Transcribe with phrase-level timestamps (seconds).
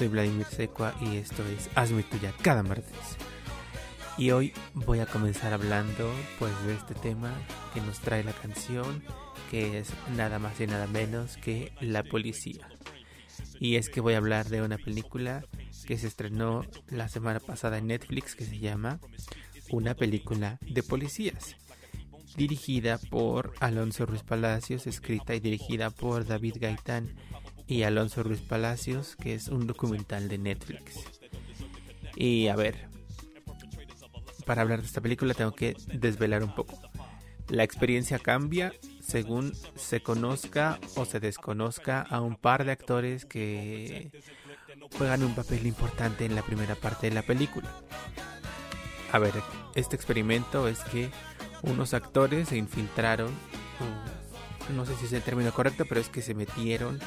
[0.00, 3.18] soy Vladimir Secua y esto es Hazme Tuya cada martes.
[4.16, 7.34] Y hoy voy a comenzar hablando pues de este tema
[7.74, 9.04] que nos trae la canción,
[9.50, 12.66] que es nada más y nada menos que La Policía.
[13.58, 15.44] Y es que voy a hablar de una película
[15.86, 19.00] que se estrenó la semana pasada en Netflix que se llama
[19.68, 21.56] Una película de policías
[22.36, 27.14] dirigida por Alonso Ruiz Palacios, escrita y dirigida por David Gaitán
[27.70, 31.04] y Alonso Ruiz Palacios, que es un documental de Netflix.
[32.16, 32.88] Y a ver,
[34.44, 36.76] para hablar de esta película tengo que desvelar un poco.
[37.48, 44.10] La experiencia cambia según se conozca o se desconozca a un par de actores que
[44.98, 47.70] juegan un papel importante en la primera parte de la película.
[49.12, 49.34] A ver,
[49.76, 51.08] este experimento es que
[51.62, 53.30] unos actores se infiltraron,
[54.74, 56.98] no sé si es el término correcto, pero es que se metieron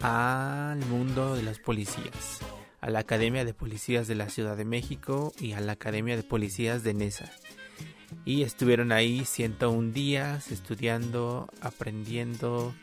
[0.00, 2.40] al mundo de las policías,
[2.80, 6.22] a la Academia de Policías de la Ciudad de México y a la Academia de
[6.22, 7.30] Policías de Nesa.
[8.24, 12.74] Y estuvieron ahí 101 días estudiando, aprendiendo,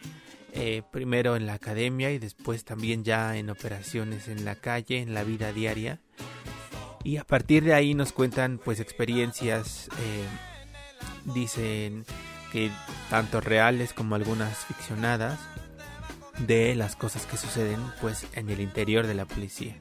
[0.53, 5.13] eh, primero en la academia y después también ya en operaciones en la calle, en
[5.13, 5.99] la vida diaria.
[7.03, 12.05] Y a partir de ahí nos cuentan pues experiencias eh, dicen
[12.51, 12.71] que
[13.09, 15.39] tanto reales como algunas ficcionadas
[16.39, 19.75] de las cosas que suceden pues en el interior de la policía.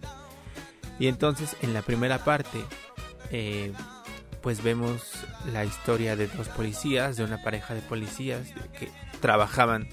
[0.99, 2.59] Y entonces en la primera parte
[3.31, 3.72] eh,
[4.41, 5.03] pues vemos
[5.53, 8.89] la historia de dos policías, de una pareja de policías que
[9.21, 9.89] trabajaban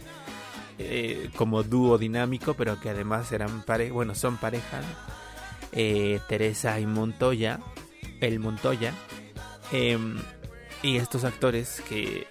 [0.78, 4.82] eh, como dúo dinámico, pero que además eran pare bueno son pareja,
[5.72, 7.60] eh, Teresa y Montoya,
[8.22, 8.94] el Montoya.
[9.72, 10.20] Em,
[10.84, 12.28] y estos actores que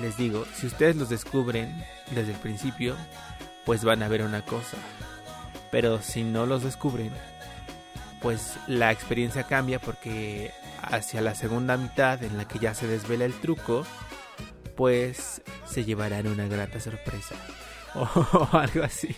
[0.00, 2.96] les digo, si ustedes los descubren desde el principio,
[3.70, 4.76] pues van a ver una cosa.
[5.70, 7.12] Pero si no los descubren,
[8.20, 10.50] pues la experiencia cambia porque
[10.82, 13.86] hacia la segunda mitad en la que ya se desvela el truco,
[14.76, 17.36] pues se llevarán una grata sorpresa.
[17.94, 19.14] O algo así.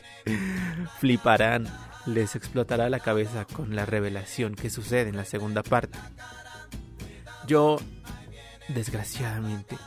[1.00, 1.66] Fliparán,
[2.04, 5.98] les explotará la cabeza con la revelación que sucede en la segunda parte.
[7.46, 7.78] Yo
[8.68, 9.78] desgraciadamente,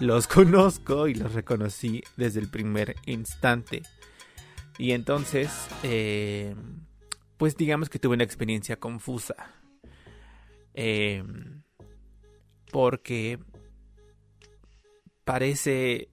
[0.00, 3.80] los conozco y los reconocí desde el primer instante.
[4.78, 5.50] Y entonces,
[5.82, 6.54] eh,
[7.36, 9.34] pues digamos que tuve una experiencia confusa.
[10.74, 11.22] Eh,
[12.70, 13.38] porque
[15.24, 16.08] parece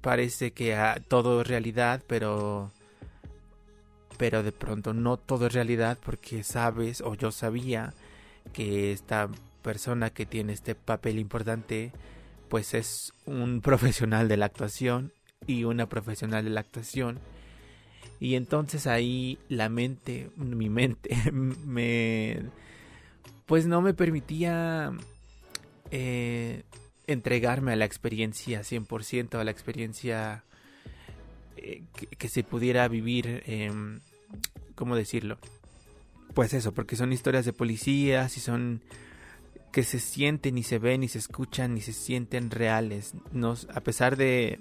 [0.00, 0.76] parece que
[1.08, 2.72] todo es realidad, pero
[4.18, 7.94] pero de pronto no todo es realidad porque sabes o yo sabía
[8.52, 9.28] que esta
[9.62, 11.92] persona que tiene este papel importante
[12.48, 15.12] pues es un profesional de la actuación
[15.46, 17.20] y una profesional de la actuación
[18.20, 22.42] y entonces ahí la mente mi mente me
[23.46, 24.92] pues no me permitía
[25.90, 26.62] eh,
[27.06, 30.44] entregarme a la experiencia 100% a la experiencia
[31.56, 31.82] eh,
[32.18, 33.70] que, se pudiera vivir eh,
[34.74, 35.38] cómo decirlo
[36.34, 38.82] pues eso porque son historias de policías y son
[39.76, 43.12] que se sienten y se ven y se escuchan y se sienten reales.
[43.32, 44.58] Nos, a pesar de,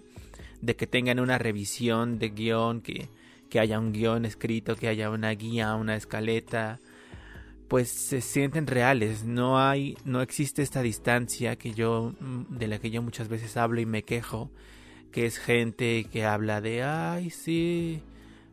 [0.61, 3.07] de que tengan una revisión de guion, que,
[3.55, 6.81] que haya un guion escrito, que haya una guía, una escaleta,
[7.69, 9.23] pues se sienten reales.
[9.23, 13.55] No hay, no existe esta distancia que yo, mm, de la que yo muchas veces
[13.55, 14.51] hablo y me quejo,
[15.09, 18.01] que es gente que habla de, ay, sí,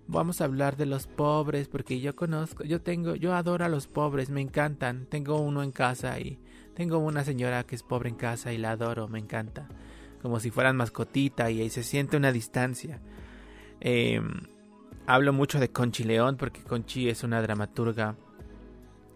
[0.07, 3.89] vamos a hablar de los pobres porque yo conozco, yo tengo, yo adoro a los
[3.89, 6.39] pobres, me encantan, tengo uno en casa y
[6.77, 9.67] tengo una señora que es pobre en casa y la adoro, me encanta.
[10.23, 13.01] Como si fueran mascotita y ahí se siente una distancia.
[13.81, 14.53] Em,
[15.07, 18.17] hablo mucho de Conchi León porque Conchi es una dramaturga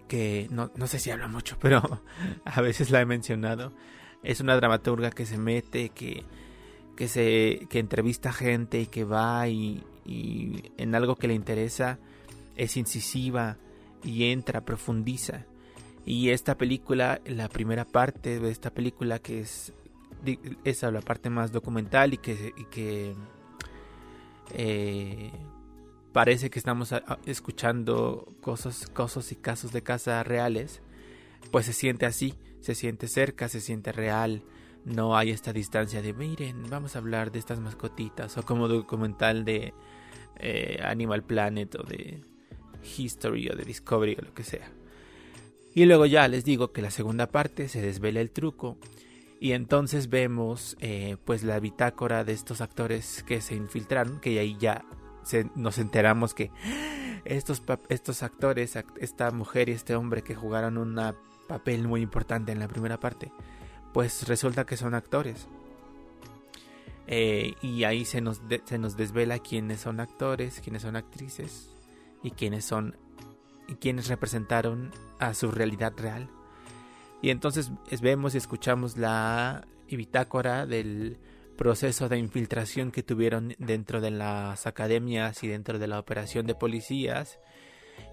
[0.09, 1.83] que no, no sé si habla mucho, pero
[2.45, 3.73] a veces la he mencionado.
[4.23, 6.25] Es una dramaturga que se mete, que,
[6.97, 11.99] que, se, que entrevista gente y que va y, y en algo que le interesa
[12.57, 13.57] es incisiva
[14.03, 15.47] y entra, profundiza.
[16.05, 19.73] Y esta película, la primera parte de esta película que es
[20.65, 23.15] esa la parte más documental y que,
[24.53, 25.33] eh,
[26.17, 26.95] parece que estamos
[27.27, 30.81] escuchando cosas, cosas y casos de casa reales,
[31.51, 32.33] pues se siente así,
[32.63, 34.43] se siente cerca, se siente real.
[34.87, 39.45] No hay esta distancia de miren, vamos a hablar de estas mascotitas o como documental
[39.45, 39.75] de
[40.39, 42.23] eh, Animal Planet o de
[42.97, 44.73] History o de Discovery o lo que sea.
[45.75, 48.79] Y luego ya les digo que la segunda parte se desvela el truco
[49.39, 54.57] y entonces vemos eh, pues la bitácora de estos actores que se infiltraron, que ahí
[54.59, 54.87] ya
[55.55, 56.51] nos enteramos que
[57.25, 61.01] estos, estos actores, esta mujer y este hombre que jugaron un
[61.49, 63.33] papel muy importante en la primera parte,
[63.93, 65.49] pues resulta que son actores.
[67.09, 71.71] Eh, y ahí se nos, se nos desvela quiénes son actores, quiénes son actrices
[72.23, 72.97] y quiénes son
[73.69, 76.29] y quiénes representaron a su realidad real.
[77.23, 77.71] Y entonces
[78.01, 81.19] vemos y escuchamos la bitácora del
[81.57, 86.55] proceso de infiltración que tuvieron dentro de las academias y dentro de la operación de
[86.55, 87.39] policías.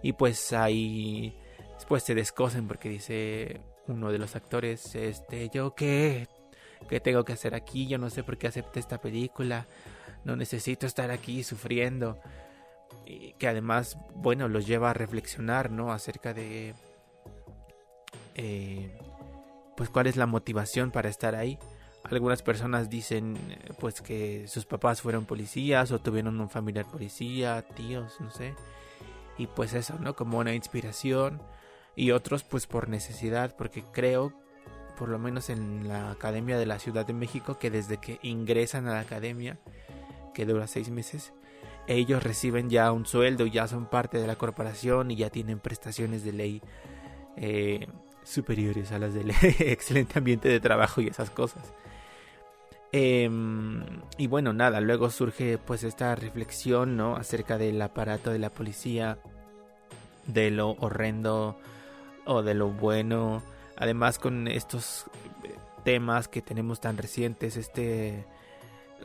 [0.01, 1.37] Y pues ahí
[1.75, 6.27] después se descosen porque dice uno de los actores, este, yo qué,
[6.89, 9.67] qué tengo que hacer aquí, yo no sé por qué acepté esta película,
[10.23, 12.19] no necesito estar aquí sufriendo.
[13.05, 15.91] Y que además, bueno, los lleva a reflexionar, ¿no?
[15.91, 16.73] Acerca de,
[18.35, 18.97] eh,
[19.75, 21.57] pues, cuál es la motivación para estar ahí.
[22.03, 27.61] Algunas personas dicen eh, pues que sus papás fueron policías o tuvieron un familiar policía,
[27.75, 28.53] tíos, no sé.
[29.37, 30.15] Y pues eso, ¿no?
[30.15, 31.41] Como una inspiración.
[31.95, 34.33] Y otros pues por necesidad, porque creo,
[34.97, 38.87] por lo menos en la Academia de la Ciudad de México, que desde que ingresan
[38.87, 39.59] a la academia,
[40.33, 41.33] que dura seis meses,
[41.87, 46.23] ellos reciben ya un sueldo, ya son parte de la corporación y ya tienen prestaciones
[46.23, 46.61] de ley
[47.37, 47.87] eh,
[48.23, 51.73] superiores a las del excelente ambiente de trabajo y esas cosas.
[52.95, 53.81] Em,
[54.19, 57.15] y bueno, nada, luego surge pues esta reflexión, ¿no?
[57.15, 59.17] Acerca del aparato de la policía,
[60.27, 61.57] de lo horrendo
[62.25, 63.41] o de lo bueno.
[63.77, 65.05] Además con estos
[65.83, 68.25] temas que tenemos tan recientes, este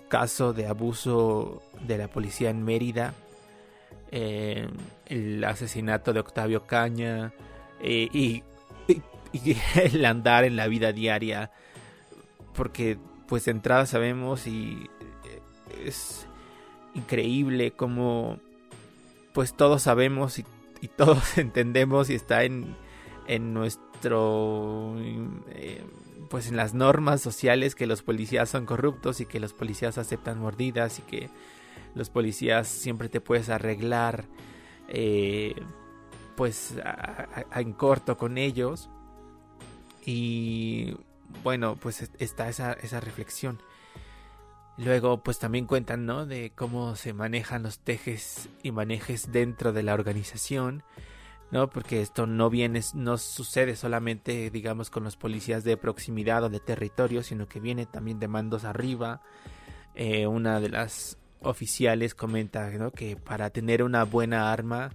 [0.08, 3.14] caso de abuso de la policía en Mérida,
[4.10, 4.68] em,
[5.06, 7.32] el asesinato de Octavio Caña
[7.80, 8.42] eh, y,
[9.32, 11.50] y el andar en la vida diaria,
[12.54, 14.88] porque pues de entrada sabemos y
[15.24, 15.42] eh,
[15.84, 16.26] es
[16.94, 18.38] increíble como
[19.32, 20.44] pues todos sabemos y,
[20.96, 22.76] todos entendemos y está en,
[23.26, 24.94] en nuestro
[25.50, 25.84] eh,
[26.28, 30.38] pues en las normas sociales que los policías son corruptos y que los policías aceptan
[30.38, 31.30] mordidas y que
[31.94, 34.24] los policías siempre te puedes arreglar
[34.88, 35.54] eh,
[36.36, 36.74] pues
[37.54, 38.88] en corto con ellos.
[40.06, 40.96] Y
[41.42, 43.60] bueno, pues está esa, esa reflexión.
[44.78, 46.24] Luego, pues también cuentan, ¿no?
[46.24, 50.84] De cómo se manejan los tejes y manejes dentro de la organización,
[51.50, 51.68] ¿no?
[51.68, 56.60] Porque esto no viene, no sucede solamente, digamos, con los policías de proximidad o de
[56.60, 59.20] territorio, sino que viene también de mandos arriba.
[59.96, 62.92] Eh, una de las oficiales comenta, ¿no?
[62.92, 64.90] Que para tener una buena arma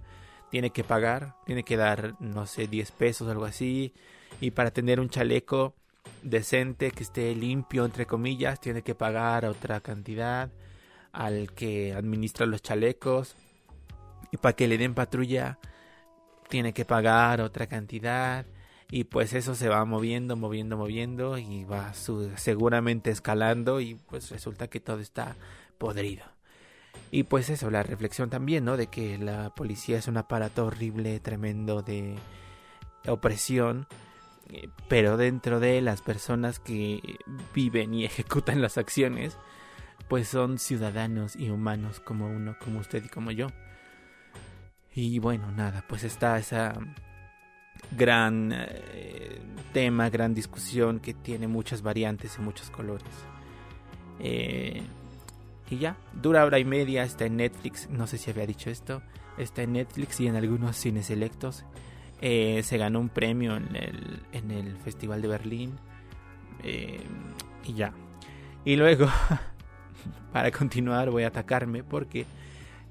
[0.50, 3.92] tiene que pagar, tiene que dar, no sé, 10 pesos o algo así.
[4.40, 5.74] Y para tener un chaleco
[6.22, 10.50] decente, que esté limpio, entre comillas, tiene que pagar otra cantidad
[11.12, 13.36] al que administra los chalecos.
[14.32, 15.58] Y para que le den patrulla,
[16.48, 18.46] tiene que pagar otra cantidad.
[18.90, 24.68] Y pues eso se va moviendo, moviendo, moviendo y va seguramente escalando y pues resulta
[24.68, 25.36] que todo está
[25.78, 26.24] podrido.
[27.10, 28.76] Y pues eso, la reflexión también, ¿no?
[28.76, 32.16] De que la policía es un aparato horrible, tremendo de
[33.06, 33.86] opresión
[34.88, 37.00] pero dentro de las personas que
[37.54, 39.36] viven y ejecutan las acciones,
[40.08, 43.48] pues son ciudadanos y humanos como uno, como usted y como yo.
[44.94, 46.78] Y bueno, nada, pues está esa
[47.90, 49.40] gran eh,
[49.72, 53.12] tema, gran discusión que tiene muchas variantes y muchos colores.
[54.20, 54.82] Eh,
[55.70, 59.02] y ya, dura hora y media, está en Netflix, no sé si había dicho esto,
[59.38, 61.64] está en Netflix y en algunos cines selectos.
[62.26, 65.78] Eh, se ganó un premio en el, en el Festival de Berlín.
[66.62, 67.02] Eh,
[67.66, 67.92] y ya.
[68.64, 69.08] Y luego,
[70.32, 72.24] para continuar, voy a atacarme porque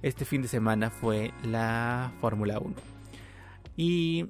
[0.04, 2.76] este fin de semana fue la Fórmula 1.
[3.76, 4.28] Y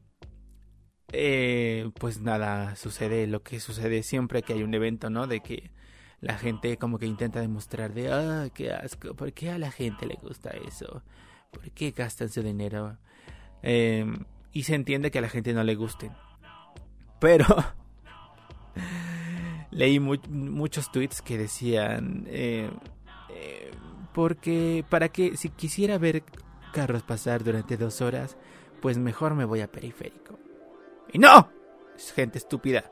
[1.11, 5.27] eh, pues nada, sucede lo que sucede siempre que hay un evento, ¿no?
[5.27, 5.71] De que
[6.21, 10.05] la gente como que intenta demostrar de, ah, qué asco, ¿por qué a la gente
[10.05, 11.03] le gusta eso?
[11.51, 12.97] ¿Por qué gastan su dinero?
[13.63, 14.05] Eh,
[14.53, 16.11] y se entiende que a la gente no le guste.
[17.19, 17.45] Pero
[19.71, 22.69] leí muchos tweets que decían, eh,
[23.29, 23.71] eh,
[24.13, 26.23] porque para que si quisiera ver
[26.71, 28.37] carros pasar durante dos horas,
[28.81, 30.37] pues mejor me voy a periférico.
[31.11, 31.49] Y no,
[31.95, 32.91] es gente estúpida.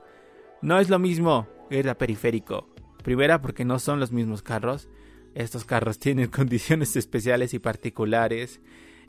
[0.61, 2.67] No es lo mismo ir a periférico.
[3.03, 4.89] Primera porque no son los mismos carros.
[5.35, 8.61] Estos carros tienen condiciones especiales y particulares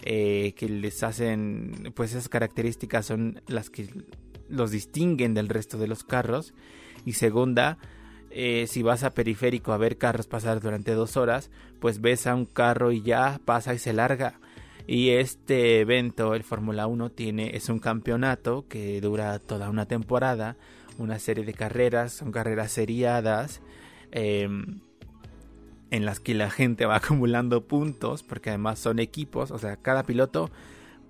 [0.02, 3.88] eh, que les hacen, pues esas características son las que
[4.48, 6.54] los distinguen del resto de los carros.
[7.04, 7.78] Y segunda,
[8.30, 12.34] eh, si vas a periférico a ver carros pasar durante dos horas, pues ves a
[12.34, 14.40] un carro y ya pasa y se larga.
[14.86, 20.56] Y este evento, el Fórmula 1, tiene, es un campeonato que dura toda una temporada,
[20.98, 23.60] una serie de carreras, son carreras seriadas,
[24.10, 24.80] em,
[25.92, 30.02] en las que la gente va acumulando puntos, porque además son equipos, o sea, cada
[30.02, 30.50] piloto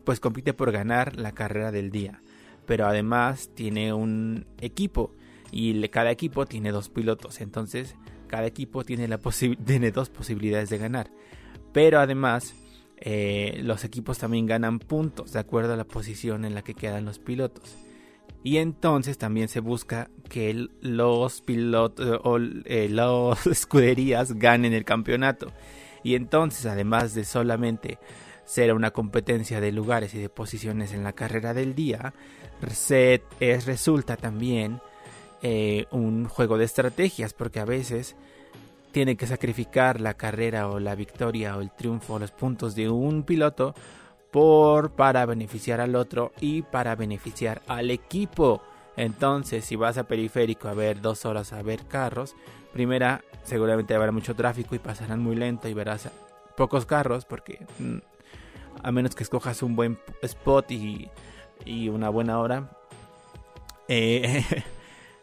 [0.04, 2.20] pues compite por ganar la carrera del día.
[2.66, 5.14] Pero además tiene un equipo
[5.52, 7.94] y cada equipo tiene dos pilotos, entonces
[8.26, 9.18] cada equipo tiene, la
[9.64, 11.10] tiene dos posibilidades de ganar.
[11.72, 12.54] Pero además
[12.96, 17.04] eh, los equipos también ganan puntos de acuerdo a la posición en la que quedan
[17.04, 17.76] los pilotos.
[18.44, 25.52] Y entonces también se busca que los pilotos o eh, las escuderías ganen el campeonato.
[26.02, 27.98] Y entonces, además de solamente
[28.44, 32.12] ser una competencia de lugares y de posiciones en la carrera del día,
[33.40, 34.80] es, resulta también
[35.42, 38.16] eh, un juego de estrategias, porque a veces
[38.90, 43.22] tiene que sacrificar la carrera o la victoria o el triunfo los puntos de un
[43.22, 43.74] piloto
[44.32, 48.62] por para beneficiar al otro y para beneficiar al equipo.
[48.96, 52.34] Entonces, si vas a periférico a ver dos horas a ver carros,
[52.72, 56.08] primera seguramente habrá mucho tráfico y pasarán muy lento y verás
[56.56, 57.98] pocos carros porque mm,
[58.82, 61.10] a menos que escojas un buen spot y,
[61.64, 62.70] y una buena hora,
[63.88, 64.44] eh,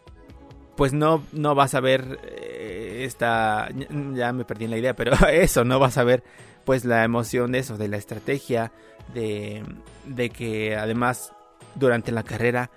[0.76, 3.70] pues no, no vas a ver eh, esta,
[4.14, 6.24] ya me perdí en la idea, pero eso, no vas a ver
[6.70, 8.72] pues la emoción de eso, de la estrategia,
[9.16, 9.64] de,
[10.06, 11.34] de que además
[11.74, 12.70] durante la carrera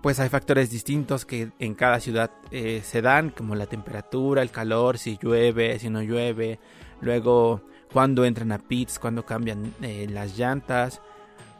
[0.00, 4.52] pues hay factores distintos que en cada ciudad eh, se dan, como la temperatura, el
[4.52, 6.60] calor, si llueve, si no llueve,
[7.00, 11.02] luego cuando entran a pits, cuando cambian eh, las llantas,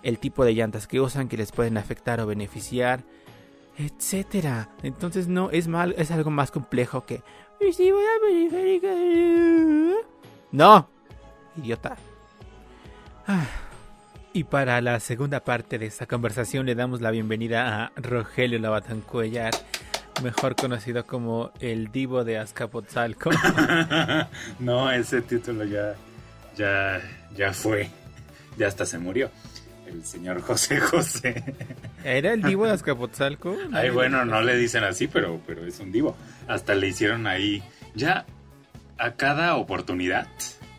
[0.04, 3.02] el tipo de llantas que usan que les pueden afectar o beneficiar
[3.78, 4.70] etcétera.
[4.84, 7.24] Entonces no es mal, es algo más complejo que.
[10.54, 10.88] No,
[11.56, 11.96] idiota.
[13.26, 13.44] Ah.
[14.32, 19.52] Y para la segunda parte de esta conversación le damos la bienvenida a Rogelio Lavatancuellar,
[20.22, 23.30] mejor conocido como el divo de Azcapotzalco.
[24.60, 25.96] no, ese título ya,
[26.56, 27.00] ya,
[27.34, 27.90] ya fue,
[28.56, 29.32] ya hasta se murió
[29.88, 31.42] el señor José José.
[32.04, 33.56] ¿Era el divo de Azcapotzalco?
[33.72, 36.16] Ay, bueno, no le dicen así, pero, pero es un divo.
[36.46, 37.60] Hasta le hicieron ahí,
[37.96, 38.24] ya
[38.98, 40.28] a cada oportunidad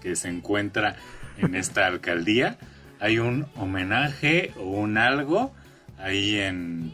[0.01, 0.95] que se encuentra
[1.38, 2.57] en esta alcaldía,
[3.00, 5.53] hay un homenaje o un algo
[5.98, 6.93] ahí en,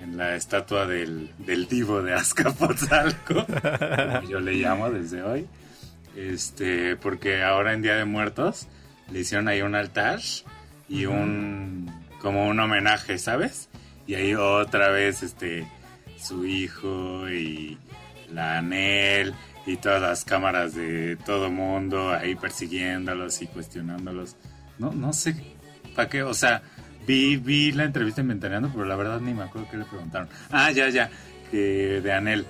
[0.00, 5.46] en la estatua del, del divo de Azcapotzalco, como yo le llamo desde hoy.
[6.16, 8.68] Este, porque ahora en Día de Muertos
[9.10, 10.20] le hicieron ahí un altar
[10.88, 13.68] y un como un homenaje, ¿sabes?
[14.06, 15.66] Y ahí otra vez este
[16.18, 17.78] su hijo y
[18.32, 19.34] la Anel
[19.66, 24.36] y todas las cámaras de todo mundo ahí persiguiéndolos y cuestionándolos.
[24.78, 25.36] No no sé
[25.94, 26.62] para qué, o sea,
[27.06, 30.28] vi vi la entrevista inventariando, pero la verdad ni me acuerdo qué le preguntaron.
[30.50, 31.10] Ah, ya ya,
[31.50, 32.46] que de Anel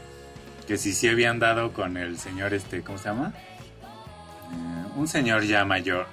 [0.66, 3.32] que si sí habían dado con el señor este, ¿cómo se llama?
[4.52, 6.06] Eh, un señor ya mayor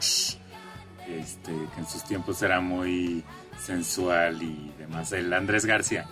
[1.08, 3.24] este, que en sus tiempos era muy
[3.60, 6.06] sensual y demás, el Andrés García,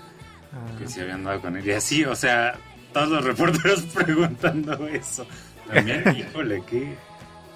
[0.77, 0.87] que ah.
[0.87, 1.67] se habían dado con él.
[1.67, 2.55] Y así, o sea,
[2.93, 5.25] todos los reporteros preguntando eso.
[5.71, 6.95] También, híjole, qué...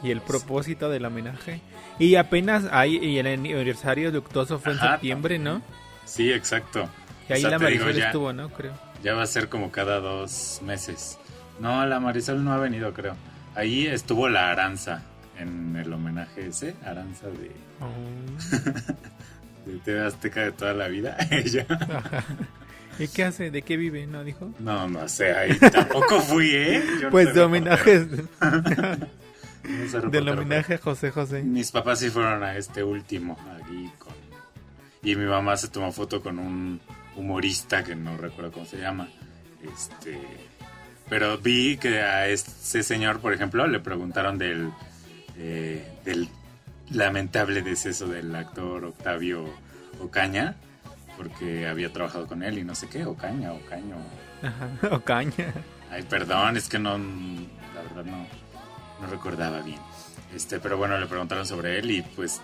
[0.03, 1.61] Y el propósito del homenaje.
[1.97, 5.61] Y apenas hay, y el aniversario luctuoso fue en septiembre, ¿no?
[6.03, 6.89] Sí, exacto.
[7.29, 8.49] Y ahí la Marisol estuvo, ¿no?
[8.49, 8.73] Creo.
[9.01, 11.17] Ya va a ser como cada dos meses.
[11.59, 13.15] No, la Marisol no ha venido, creo.
[13.55, 15.03] Ahí estuvo la Aranza
[15.37, 19.65] en el homenaje ese, Aranza de, oh.
[19.71, 21.65] de TV Azteca de toda la vida, ella.
[22.99, 23.51] ¿Y qué hace?
[23.51, 24.05] ¿De qué vive?
[24.05, 24.51] ¿No dijo?
[24.59, 26.83] No, no sé, ahí tampoco fui, ¿eh?
[27.11, 28.07] pues de homenajes.
[30.11, 31.41] Del homenaje a José José.
[31.41, 34.13] Mis papás sí fueron a este último, allí con...
[35.01, 36.81] Y mi mamá se tomó foto con un
[37.15, 39.07] humorista que no recuerdo cómo se llama.
[39.61, 40.19] Este...
[41.09, 44.69] Pero vi que a ese señor, por ejemplo, le preguntaron del
[45.37, 46.29] eh, del
[46.91, 49.45] lamentable deceso del actor Octavio
[49.99, 50.55] Ocaña,
[51.17, 53.97] porque había trabajado con él y no sé qué, Ocaña, Ocaño.
[54.91, 55.53] Ocaña.
[55.89, 58.27] Ay, perdón, es que no, la verdad no,
[59.01, 59.79] no recordaba bien.
[60.33, 62.41] Este, pero bueno, le preguntaron sobre él y pues,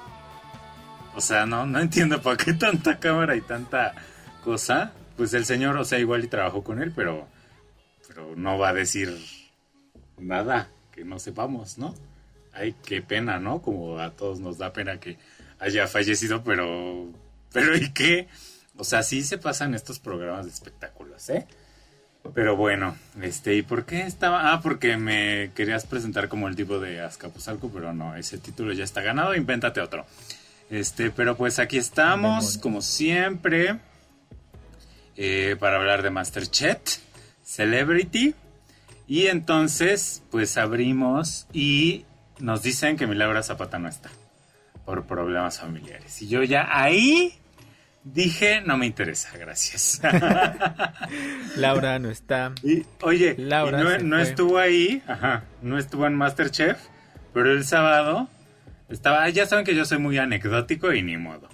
[1.16, 3.94] o sea, no, no entiendo por qué tanta cámara y tanta
[4.44, 4.94] cosa.
[5.18, 7.28] Pues el señor, o sea, igual y trabajó con él, pero,
[8.08, 9.18] pero no va a decir
[10.18, 11.94] nada que no sepamos, ¿no?
[12.54, 13.62] ay, qué pena, ¿no?
[13.62, 15.18] Como a todos nos da pena que
[15.60, 17.08] haya fallecido, pero,
[17.52, 18.28] pero ¿y qué?
[18.80, 21.46] O sea, sí se pasan estos programas de espectáculos, ¿eh?
[22.34, 24.54] Pero bueno, este, ¿y por qué estaba?
[24.54, 28.86] Ah, porque me querías presentar como el tipo de Azcapotzalco, pero no, ese título ya
[28.86, 30.06] está ganado, invéntate otro.
[30.70, 33.80] Este, pero pues aquí estamos, como siempre,
[35.18, 36.80] eh, para hablar de Masterchef,
[37.44, 38.34] Celebrity.
[39.08, 42.06] Y entonces, pues abrimos y
[42.40, 44.10] nos dicen que mi Laura Zapata no está
[44.86, 46.22] por problemas familiares.
[46.22, 47.39] Y yo ya ahí
[48.04, 50.02] dije, no me interesa, gracias.
[51.56, 52.54] Laura no está.
[52.64, 56.78] Y, oye, Laura no, estuvo ahí, ajá, no estuvo en Masterchef,
[57.34, 58.30] pero el sábado
[58.90, 61.50] estaba, ya saben que yo soy muy anecdótico y ni modo.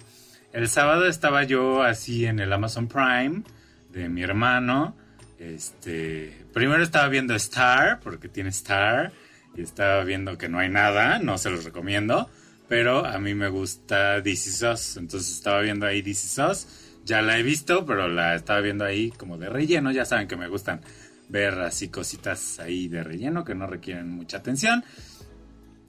[0.52, 3.42] El sábado estaba yo así en el Amazon Prime
[3.90, 4.94] de mi hermano
[5.38, 9.12] este, primero estaba viendo Star, porque tiene Star,
[9.54, 12.30] y estaba viendo que no hay nada, no se los recomiendo,
[12.68, 16.68] pero a mí me gusta DC Sauce, entonces estaba viendo ahí DC Sauce,
[17.04, 20.36] ya la he visto, pero la estaba viendo ahí como de relleno, ya saben que
[20.36, 20.80] me gustan
[21.28, 24.84] ver así cositas ahí de relleno que no requieren mucha atención.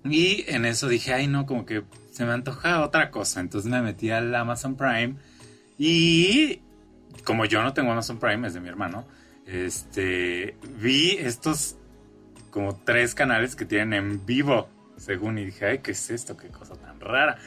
[0.03, 3.39] Y en eso dije, ay no, como que se me antoja otra cosa.
[3.39, 5.15] Entonces me metí al Amazon Prime.
[5.77, 6.61] Y
[7.23, 9.05] como yo no tengo Amazon Prime, es de mi hermano,
[9.45, 11.77] este, vi estos
[12.51, 16.35] como tres canales que tienen en vivo, según, y dije, ay, ¿qué es esto?
[16.35, 17.37] ¿Qué cosa tan rara?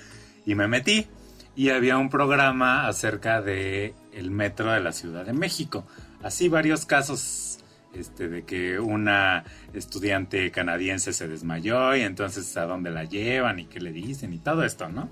[0.46, 1.06] Y me metí
[1.54, 5.86] y había un programa acerca de el metro de la Ciudad de México.
[6.22, 7.58] Así varios casos
[7.92, 13.66] este, de que una estudiante canadiense se desmayó y entonces a dónde la llevan y
[13.66, 15.10] qué le dicen y todo esto, ¿no?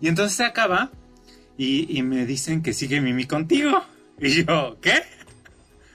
[0.00, 0.90] Y entonces se acaba
[1.56, 3.82] y, y me dicen que sigue Mimi contigo.
[4.18, 5.02] Y yo, ¿qué?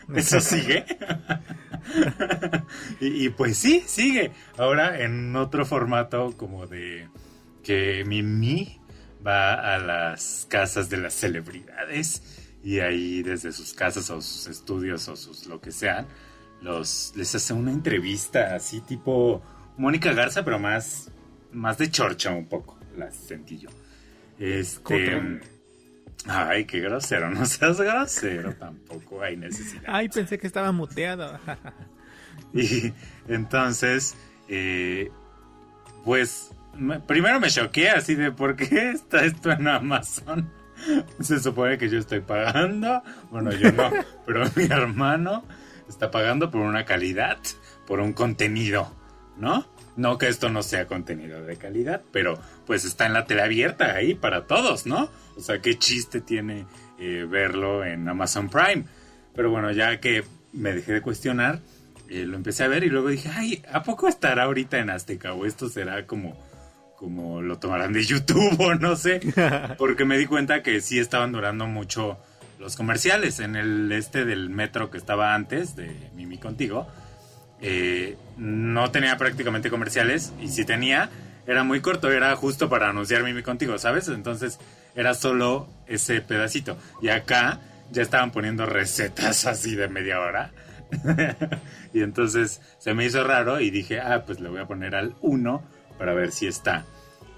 [0.15, 0.85] ¿Eso sigue?
[2.99, 4.31] y, pues sí, sigue.
[4.57, 7.07] Ahora en otro formato como de
[7.63, 8.79] que Mimi
[9.25, 12.21] va a las casas de las celebridades
[12.63, 16.07] y ahí desde sus casas o sus estudios o sus lo que sean,
[16.61, 19.41] los, les hace una entrevista así tipo
[19.77, 21.11] Mónica Garza, pero más,
[21.51, 23.69] más de chorcha un poco, la sentí yo.
[24.39, 25.41] Este...
[26.27, 29.83] Ay, qué grosero, no seas grosero, tampoco hay necesidad.
[29.87, 31.39] Ay, pensé que estaba muteado.
[32.53, 32.93] y
[33.27, 34.15] entonces,
[34.47, 35.11] eh,
[36.03, 36.51] pues,
[37.07, 40.49] primero me choqué así de por qué está esto en Amazon.
[41.19, 43.91] Se supone que yo estoy pagando, bueno, yo no,
[44.25, 45.43] pero mi hermano
[45.87, 47.37] está pagando por una calidad,
[47.85, 48.93] por un contenido,
[49.37, 49.65] ¿no?
[49.95, 53.93] No que esto no sea contenido de calidad, pero pues está en la tele abierta
[53.93, 55.09] ahí para todos, ¿no?
[55.35, 56.65] O sea, qué chiste tiene
[56.99, 58.85] eh, verlo en Amazon Prime.
[59.35, 61.59] Pero bueno, ya que me dejé de cuestionar,
[62.09, 65.33] eh, lo empecé a ver y luego dije, ay, ¿a poco estará ahorita en Azteca?
[65.33, 66.37] O esto será como,
[66.97, 69.19] como lo tomarán de YouTube o no sé.
[69.77, 72.19] Porque me di cuenta que sí estaban durando mucho
[72.59, 76.87] los comerciales en el este del metro que estaba antes de Mimi Contigo.
[77.63, 81.09] Eh, no tenía prácticamente comerciales y si tenía
[81.45, 84.07] era muy corto, era justo para anunciar Mimi Contigo, ¿sabes?
[84.07, 84.59] Entonces
[84.95, 86.77] era solo ese pedacito.
[87.01, 87.59] Y acá
[87.91, 90.51] ya estaban poniendo recetas así de media hora.
[91.93, 95.15] y entonces se me hizo raro y dije, ah, pues le voy a poner al
[95.21, 95.63] 1
[95.97, 96.85] para ver si está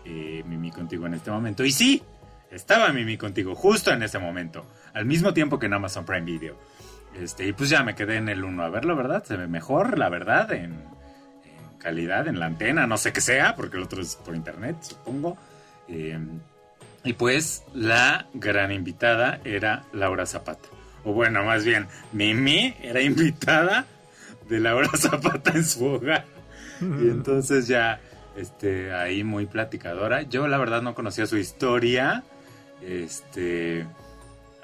[0.05, 1.63] eh, Mimi contigo en este momento.
[1.65, 2.03] Y sí,
[2.51, 6.57] estaba Mimi contigo justo en ese momento, al mismo tiempo que en Amazon Prime Video.
[7.19, 9.23] Este, y pues ya me quedé en el 1 a verlo, ¿verdad?
[9.23, 13.55] Se ve mejor, la verdad, en, en, calidad, en la antena, no sé qué sea,
[13.55, 15.37] porque el otro es por internet, supongo.
[15.87, 16.19] Eh,
[17.03, 20.67] y pues la gran invitada era Laura Zapata.
[21.03, 23.85] O bueno, más bien, Mimi era invitada
[24.49, 26.25] de Laura Zapata en su hogar.
[26.81, 28.01] Y entonces ya,
[28.35, 30.23] este, ahí muy platicadora.
[30.23, 32.23] Yo la verdad no conocía su historia.
[32.81, 33.85] Este,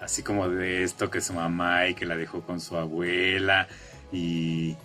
[0.02, 3.68] así como de esto que su mamá y que la dejó con su abuela.
[4.12, 4.76] Y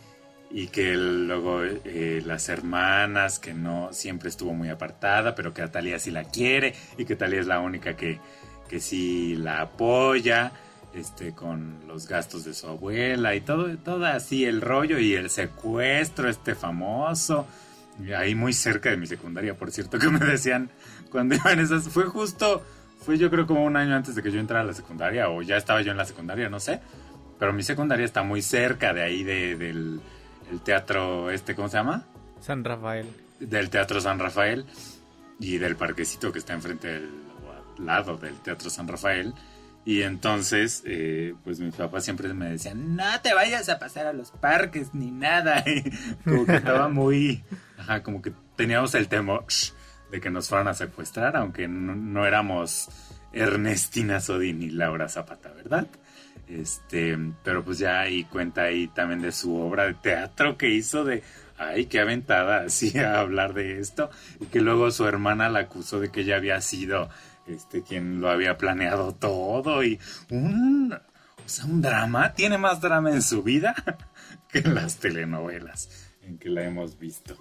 [0.51, 5.99] y que luego eh, las hermanas, que no siempre estuvo muy apartada, pero que a
[5.99, 8.21] sí la quiere y que Talía es la única que,
[8.69, 10.53] que sí la apoya
[10.95, 15.29] este con los gastos de su abuela y todo, todo así el rollo y el
[15.29, 17.47] secuestro este famoso
[18.17, 20.71] ahí muy cerca de mi secundaria por cierto que me decían
[21.11, 22.63] cuando iban esas fue justo
[23.07, 25.41] fue yo creo como un año antes de que yo entrara a la secundaria o
[25.41, 26.81] ya estaba yo en la secundaria no sé
[27.39, 30.01] pero mi secundaria está muy cerca de ahí de, del
[30.51, 32.05] el teatro este, ¿cómo se llama?
[32.41, 33.07] San Rafael.
[33.41, 34.65] Del Teatro San Rafael
[35.39, 37.11] y del parquecito que está enfrente del
[37.79, 39.35] lado del Teatro San Rafael.
[39.85, 44.13] Y entonces, eh, pues mis papás siempre me decían, no te vayas a pasar a
[44.13, 45.63] los parques ni nada.
[46.25, 47.45] como que estaba muy,
[47.79, 49.45] ajá, como que teníamos el temor
[50.11, 52.89] de que nos fueran a secuestrar, aunque no, éramos
[53.33, 55.87] Ernestina Sodin y Laura Zapata, ¿verdad?
[56.49, 61.05] Este, pero pues ya ahí cuenta ahí también de su obra de teatro que hizo
[61.05, 61.23] de,
[61.59, 66.01] ay, qué aventada, así a hablar de esto, y que luego su hermana la acusó
[66.01, 67.09] de que ella había sido,
[67.47, 69.99] este, quien lo había planeado todo, y
[70.31, 73.75] un, o sea, un drama, tiene más drama en su vida
[74.49, 77.37] que en las telenovelas en que la hemos visto.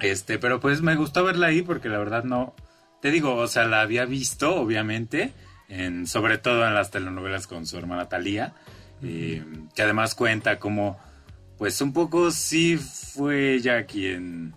[0.00, 2.54] Este, pero pues me gustó verla ahí porque la verdad no,
[3.00, 5.32] te digo, o sea, la había visto, obviamente,
[5.68, 8.54] en, sobre todo en las telenovelas con su hermana Talía,
[9.02, 10.98] eh, que además cuenta como,
[11.56, 14.54] pues un poco sí fue ella quien,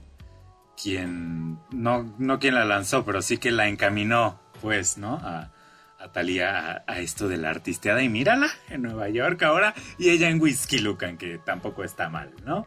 [0.81, 5.15] quien, no, no quien la lanzó, pero sí que la encaminó, pues, ¿no?
[5.15, 5.51] A,
[5.99, 10.29] a Talía a, esto de la artisteada y mírala en Nueva York ahora y ella
[10.29, 12.65] en Whiskey Lucan, que tampoco está mal, ¿no?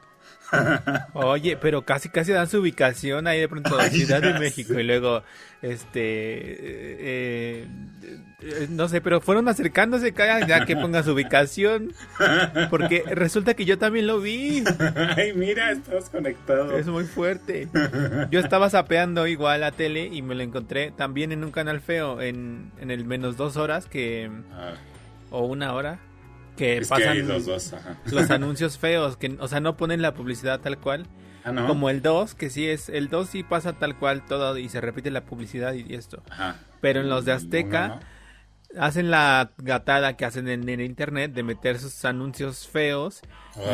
[1.14, 5.22] Oye, pero casi casi dan su ubicación ahí de pronto Ciudad de México y luego
[5.62, 7.66] este eh,
[8.42, 10.12] eh, no sé, pero fueron acercándose
[10.46, 11.92] ya que ponga su ubicación
[12.70, 14.64] porque resulta que yo también lo vi.
[15.16, 16.76] Ay, mira, estás conectado.
[16.76, 17.68] Es muy fuerte.
[18.30, 22.20] Yo estaba sapeando igual la tele y me lo encontré también en un canal feo
[22.20, 24.74] en, en el menos dos horas que ah.
[25.30, 25.98] o una hora
[26.56, 31.06] que pasan los, anuncios feos, que, o sea, no ponen la publicidad tal cual.
[31.44, 34.68] Ah, Como el 2, que sí es, el 2 sí pasa tal cual todo y
[34.70, 36.22] se repite la publicidad y esto.
[36.80, 38.00] Pero en los de Azteca
[38.78, 43.20] hacen la gatada que hacen en, el internet de meter sus anuncios feos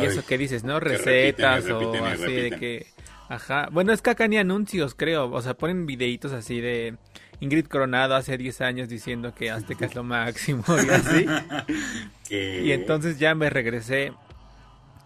[0.01, 0.79] y eso que dices, ¿no?
[0.79, 2.87] Recetas o así de que...
[3.29, 3.69] Ajá.
[3.71, 5.31] Bueno, es que acá ni anuncios, creo.
[5.31, 6.97] O sea, ponen videitos así de
[7.41, 11.25] Ingrid Coronado hace 10 años diciendo que Azteca es lo máximo y así.
[12.29, 14.13] Y entonces ya me regresé,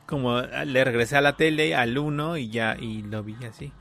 [0.06, 3.72] como le regresé a la tele, al 1 y ya, y lo vi así.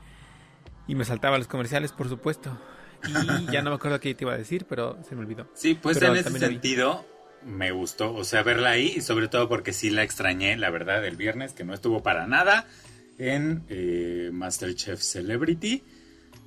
[0.87, 2.59] Y me saltaba los comerciales, por supuesto.
[3.07, 5.47] Y ya no me acuerdo qué te iba a decir, pero se me olvidó.
[5.53, 7.05] Sí, pues en ese sentido
[7.43, 11.05] me gustó, o sea, verla ahí y sobre todo porque sí la extrañé, la verdad,
[11.05, 12.65] el viernes, que no estuvo para nada
[13.19, 15.83] en eh, Masterchef Celebrity.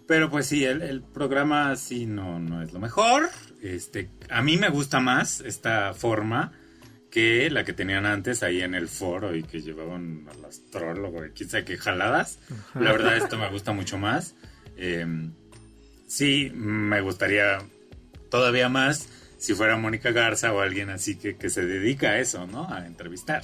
[0.09, 3.29] Pero pues sí, el, programa sí no, no es lo mejor.
[3.62, 6.53] Este, a mí me gusta más esta forma
[7.11, 11.33] que la que tenían antes ahí en el foro y que llevaban al astrólogo y
[11.33, 12.38] quizá que jaladas.
[12.75, 14.35] La verdad esto me gusta mucho más.
[14.79, 15.35] Em,
[16.07, 17.59] sí, me gustaría
[18.31, 22.47] todavía más si fuera Mónica Garza o alguien así que, que se dedica a eso,
[22.47, 22.66] ¿no?
[22.73, 23.42] A entrevistar.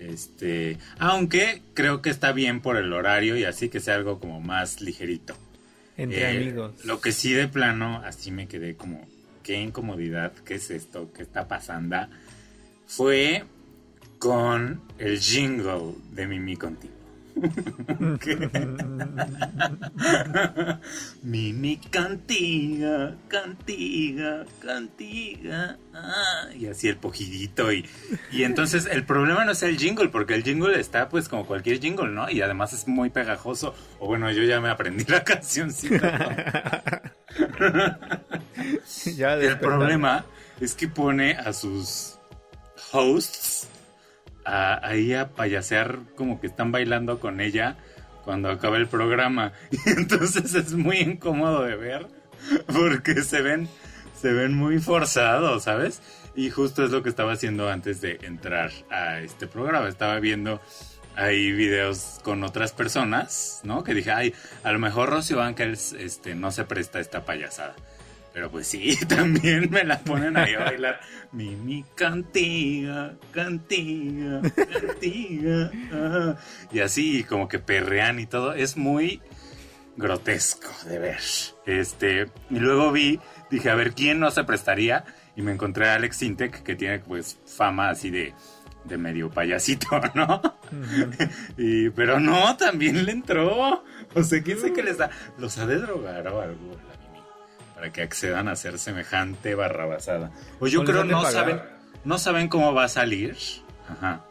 [0.00, 4.40] Este, aunque creo que está bien por el horario y así que sea algo como
[4.40, 5.36] más ligerito.
[5.96, 6.84] Entre eh, amigos.
[6.84, 9.06] Lo que sí de plano, así me quedé como,
[9.42, 12.08] qué incomodidad, qué es esto, qué está pasando,
[12.86, 13.44] fue
[14.18, 16.93] con el jingle de Mimi contigo.
[21.22, 25.78] Mimi cantiga, cantiga, cantiga.
[25.92, 27.72] Ah, y así el pojidito.
[27.72, 27.88] Y,
[28.30, 31.80] y entonces el problema no es el jingle, porque el jingle está pues como cualquier
[31.80, 32.30] jingle, ¿no?
[32.30, 33.74] Y además es muy pegajoso.
[33.98, 35.72] O bueno, yo ya me aprendí la canción.
[39.18, 40.24] el problema
[40.60, 42.18] es que pone a sus
[42.92, 43.53] hosts
[44.44, 47.76] ahí a payasear como que están bailando con ella
[48.24, 49.52] cuando acaba el programa.
[49.70, 52.06] Y entonces es muy incómodo de ver
[52.66, 53.68] porque se ven,
[54.20, 56.02] se ven muy forzados, ¿sabes?
[56.34, 59.88] Y justo es lo que estaba haciendo antes de entrar a este programa.
[59.88, 60.60] Estaba viendo
[61.16, 63.84] ahí videos con otras personas, ¿no?
[63.84, 67.76] Que dije, ay, a lo mejor Rocío Ángels este, no se presta a esta payasada.
[68.34, 71.00] Pero pues sí, también me la ponen ahí a bailar.
[71.30, 74.42] Mimi cantiga, cantiga,
[74.80, 75.70] cantiga.
[76.72, 78.52] Y así como que perrean y todo.
[78.52, 79.22] Es muy
[79.96, 81.20] grotesco de ver.
[81.64, 83.20] Este, y luego vi,
[83.50, 85.04] dije, a ver, ¿quién no se prestaría?
[85.36, 88.34] Y me encontré a Alex Sintek, que tiene pues fama así de,
[88.84, 90.42] de medio payasito, ¿no?
[91.56, 93.84] y, pero no, también le entró.
[94.12, 95.10] O sea, quién sé que les da.
[95.38, 96.76] ¿Los ha de drogar o algo?
[97.74, 100.30] Para que accedan a hacer semejante barrabasada.
[100.58, 101.60] Pues yo creo no saben,
[102.04, 103.36] no saben cómo va a salir.
[103.88, 104.24] Ajá.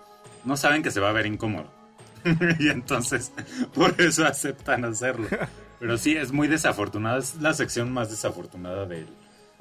[0.45, 1.71] No saben que se va a ver incómodo.
[2.59, 3.31] y entonces,
[3.73, 5.27] por eso aceptan hacerlo.
[5.79, 7.19] Pero sí, es muy desafortunada.
[7.19, 9.07] Es la sección más desafortunada del,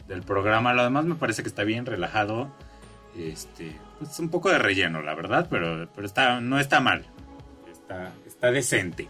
[0.06, 0.72] del programa.
[0.72, 2.52] Lo demás me parece que está bien relajado.
[3.16, 7.04] Este, pues un poco de relleno, la verdad, pero, pero está, no está mal.
[7.70, 9.08] Está, está decente.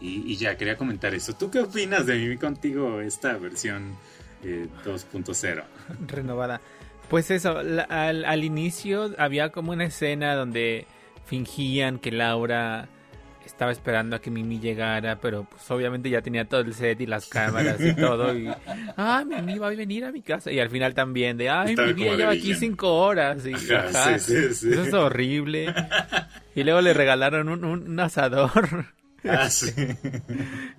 [0.00, 1.34] Y, ya, quería comentar eso.
[1.34, 3.96] ¿Tú qué opinas de Mimi Contigo, esta versión
[4.42, 5.58] 2.0?
[5.58, 5.62] Eh,
[6.06, 6.60] Renovada.
[7.08, 10.86] Pues eso, al, inicio había como una escena donde
[11.26, 12.88] fingían que Laura
[13.44, 17.06] estaba esperando a que Mimi llegara, pero pues obviamente ya tenía todo el set y
[17.06, 18.34] las cámaras y todo.
[18.34, 18.48] Y,
[18.96, 20.50] ah, Mimi va a venir a mi casa.
[20.50, 23.44] Y al final también, de, ay, Mimi ya lleva aquí cinco horas.
[23.44, 25.74] Y, Eso es horrible.
[26.52, 28.86] Y luego le regalaron un, un, asador.
[29.28, 29.72] Ah, sí.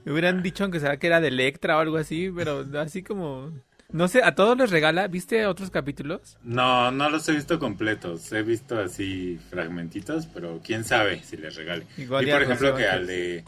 [0.05, 3.51] Me hubieran dicho aunque sea que era de Electra o algo así, pero así como...
[3.91, 5.07] No sé, ¿a todos les regala?
[5.07, 6.37] ¿Viste otros capítulos?
[6.43, 8.31] No, no los he visto completos.
[8.31, 11.85] He visto así fragmentitos, pero quién sabe si les regale.
[11.97, 13.43] Igual y por ejemplo que al de,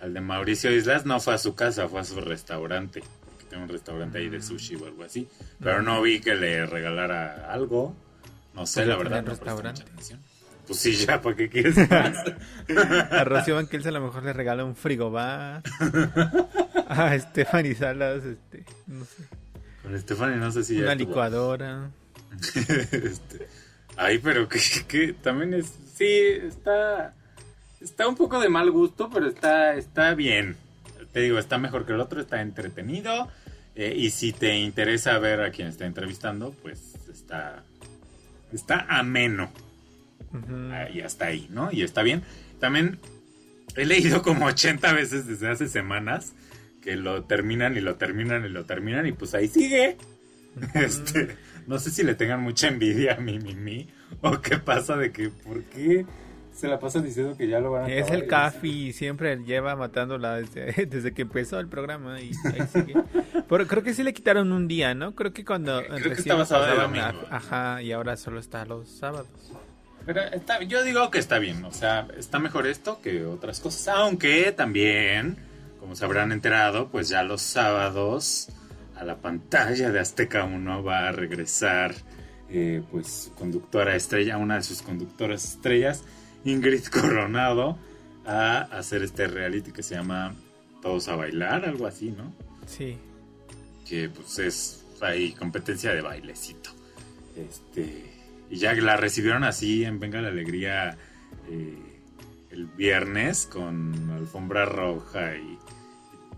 [0.00, 3.02] al de Mauricio Islas no fue a su casa, fue a su restaurante.
[3.26, 5.26] Porque tiene un restaurante ahí de sushi o algo así.
[5.60, 7.96] Pero no vi que le regalara algo.
[8.54, 9.24] No sé, la verdad.
[9.24, 9.82] No restaurante?
[10.68, 12.14] Pues sí, ya, ¿para qué quieres más?
[13.10, 15.62] a Rocío Banquels a lo mejor le regala un frigobar.
[16.86, 19.22] a Stephanie Salas, este, no sé.
[19.82, 21.90] Con Stephanie no sé si Una licuadora.
[22.54, 23.48] este,
[23.96, 25.72] ay, pero que, también es...
[25.96, 27.14] Sí, está...
[27.80, 30.56] Está un poco de mal gusto, pero está, está bien.
[31.12, 33.28] Te digo, está mejor que el otro, está entretenido.
[33.74, 37.62] Eh, y si te interesa ver a quien está entrevistando, pues está...
[38.52, 39.50] Está ameno.
[40.92, 41.70] Y hasta ahí, ¿no?
[41.72, 42.22] Y está bien.
[42.58, 42.98] También
[43.76, 46.34] he leído como 80 veces desde hace semanas
[46.82, 49.96] que lo terminan y lo terminan y lo terminan y pues ahí sigue.
[50.74, 51.36] Este,
[51.68, 53.88] no sé si le tengan mucha envidia a mi Mimi
[54.22, 56.04] o qué pasa de que, ¿por qué
[56.58, 60.36] se la pasan diciendo que ya lo van a Es el Cafi, siempre lleva matándola
[60.36, 62.94] desde, desde, que empezó el programa y ahí sigue.
[63.48, 65.14] Pero creo que sí le quitaron un día, ¿no?
[65.14, 65.80] Creo que cuando...
[65.84, 66.90] Creo que estaba sábado
[67.30, 69.28] Ajá, y ahora solo está los sábados.
[70.08, 73.88] Pero está, yo digo que está bien, o sea, está mejor esto que otras cosas,
[73.88, 75.36] aunque también
[75.80, 78.48] como se habrán enterado, pues ya los sábados
[78.96, 81.94] a la pantalla de Azteca 1 va a regresar
[82.48, 86.04] eh, pues conductora estrella, una de sus conductoras estrellas,
[86.42, 87.76] Ingrid Coronado,
[88.24, 90.34] a hacer este reality que se llama
[90.80, 92.32] Todos a bailar, algo así, ¿no?
[92.66, 92.96] Sí.
[93.86, 96.70] Que pues es ahí competencia de bailecito.
[97.36, 98.07] Este,
[98.50, 100.96] y ya la recibieron así en Venga la Alegría
[101.48, 101.78] eh,
[102.50, 105.58] el viernes con alfombra roja y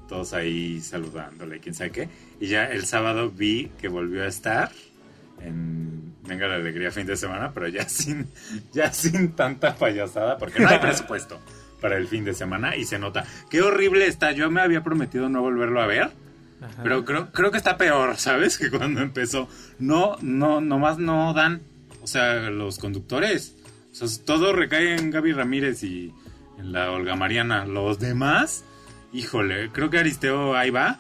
[0.08, 2.08] todos ahí saludándole, quién sabe qué.
[2.40, 4.70] Y ya el sábado vi que volvió a estar
[5.40, 8.28] en Venga la Alegría fin de semana, pero ya sin,
[8.72, 11.40] ya sin tanta payasada, porque no hay presupuesto
[11.80, 13.24] para el fin de semana y se nota.
[13.48, 14.32] Qué horrible está.
[14.32, 16.10] Yo me había prometido no volverlo a ver.
[16.82, 18.58] Pero creo, creo que está peor, ¿sabes?
[18.58, 19.48] Que cuando empezó.
[19.78, 21.62] No, no, nomás no dan.
[22.02, 23.56] O sea, los conductores.
[23.92, 26.12] O sea, todo recae en Gaby Ramírez y
[26.58, 27.64] en la Olga Mariana.
[27.64, 28.64] Los demás
[29.12, 30.98] híjole, creo que Aristeo ahí va,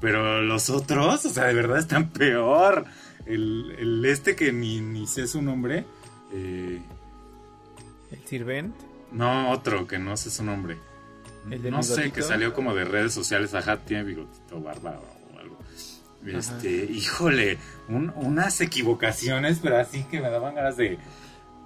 [0.00, 2.86] pero los otros, o sea, de verdad están peor.
[3.24, 5.84] El, este que ni, ni sé su nombre.
[6.32, 6.80] Eh,
[8.12, 8.74] ¿El Sirvent?
[9.12, 10.78] No, otro que no sé su nombre.
[11.70, 13.54] no sé, que salió como de redes sociales.
[13.54, 15.00] Ajá, tiene bigotito, barba
[16.26, 17.58] Este, híjole,
[17.88, 20.98] unas equivocaciones, pero así que me daban ganas de.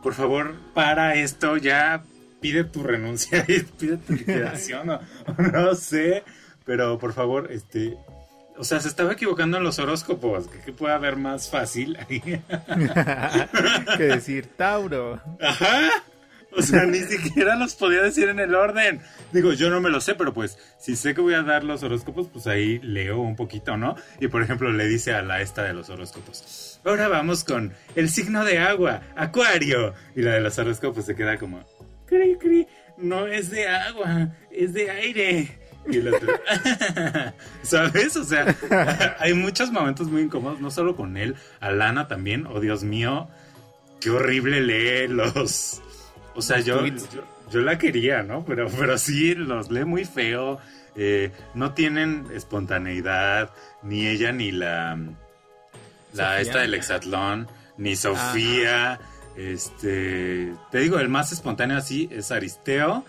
[0.03, 2.03] Por favor, para esto ya
[2.41, 5.01] pide tu renuncia y pide tu liquidación o,
[5.53, 6.25] no sé,
[6.65, 7.99] pero por favor, este,
[8.57, 12.21] o sea, se estaba equivocando en los horóscopos, que, puede haber más fácil ahí.
[13.97, 15.21] que decir Tauro.
[15.41, 15.91] Ajá.
[16.57, 19.01] O sea, ni siquiera los podía decir en el orden.
[19.33, 21.83] Digo, yo no me lo sé, pero pues si sé que voy a dar los
[21.83, 23.95] horóscopos, pues ahí leo un poquito, ¿no?
[24.21, 28.11] Y por ejemplo le dice a la esta de los horóscopos, ahora vamos con el
[28.11, 29.95] signo de agua, Acuario.
[30.17, 31.65] Y la de los horóscopos se queda como,
[32.99, 35.59] no es de agua, es de aire.
[35.91, 36.15] Y el
[37.63, 38.17] ¿sabes?
[38.17, 38.55] O sea,
[39.19, 43.29] hay muchos momentos muy incómodos, no solo con él, Alana también, oh Dios mío,
[44.01, 45.81] qué horrible lee los...
[46.41, 46.81] O sea, yo,
[47.51, 48.47] yo, la quería, ¿no?
[48.47, 50.59] Pero, pero sí, los lee muy feo,
[50.97, 53.51] eh, no tienen espontaneidad,
[53.83, 54.99] ni ella ni la...
[56.15, 58.99] La esta del hexatlón, ni Sofía.
[59.37, 63.05] Este, te digo, el más espontáneo así es Aristeo,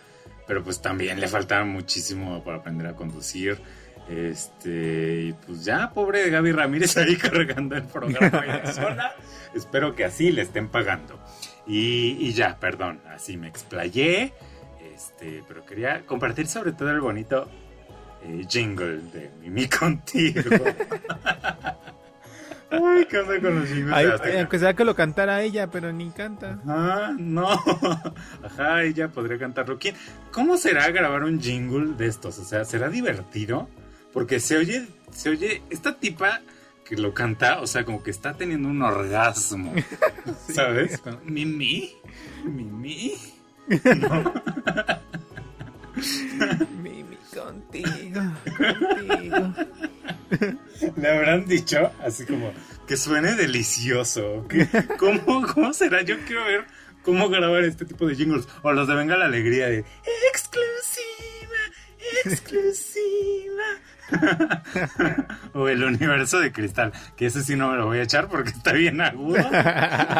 [0.45, 3.61] pero pues también le falta muchísimo para aprender a conducir.
[4.09, 9.11] Este, y pues ya, pobre Gaby Ramírez ahí cargando el programa en zona.
[9.55, 11.17] Espero que así le estén pagando.
[11.67, 14.33] Y, ya, perdón, así me explayé.
[14.93, 17.47] Este, pero quería compartir sobre todo el bonito
[18.23, 20.41] eh, jingle de Mimi contigo.
[22.71, 23.69] Ay, ¿qué onda con los
[24.37, 26.57] Aunque sea que lo cantara ella, pero ni canta.
[26.65, 27.49] Ah, no.
[28.43, 29.77] Ajá, ella podría cantarlo.
[29.77, 29.95] ¿Quién?
[30.31, 32.39] ¿Cómo será grabar un jingle de estos?
[32.39, 33.67] O sea, ¿será divertido?
[34.13, 36.39] Porque se oye, se oye, esta tipa
[36.91, 39.73] que lo canta, o sea, como que está teniendo un orgasmo.
[40.53, 41.01] ¿Sabes?
[41.23, 41.93] Mimi,
[42.43, 43.13] Mimi.
[43.69, 44.33] No.
[46.83, 48.21] Mimi, contigo,
[48.57, 49.53] contigo.
[50.97, 52.51] Le habrán dicho así como
[52.85, 54.45] que suene delicioso.
[54.99, 56.01] ¿Cómo, ¿Cómo será?
[56.01, 56.65] Yo quiero ver
[57.03, 58.49] cómo grabar este tipo de jingles.
[58.63, 59.85] O los de Venga la Alegría de
[60.33, 61.61] exclusiva,
[62.25, 63.79] exclusiva.
[65.53, 68.49] o el universo de cristal, que ese sí no me lo voy a echar porque
[68.51, 69.37] está bien agudo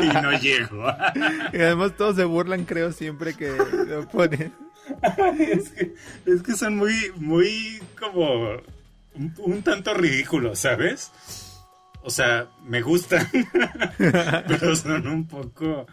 [0.01, 0.85] y no llego.
[1.53, 3.51] y además todos se burlan, creo, siempre que
[3.87, 4.53] lo ponen.
[5.39, 5.93] es, que,
[6.25, 8.51] es que son muy, muy como
[9.15, 11.11] un, un tanto ridículos, ¿sabes?
[12.03, 13.27] O sea, me gustan,
[14.47, 15.85] pero son un poco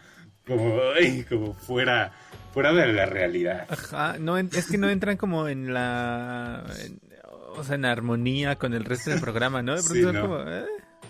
[0.47, 2.11] como, ay, como fuera,
[2.55, 3.67] fuera de la realidad.
[3.69, 6.99] Ajá, no, es que no entran como en la, en-
[7.71, 9.75] en armonía con el resto del programa, ¿no?
[9.77, 10.21] De pronto Sí, son ¿no?
[10.23, 10.65] como, ¿eh?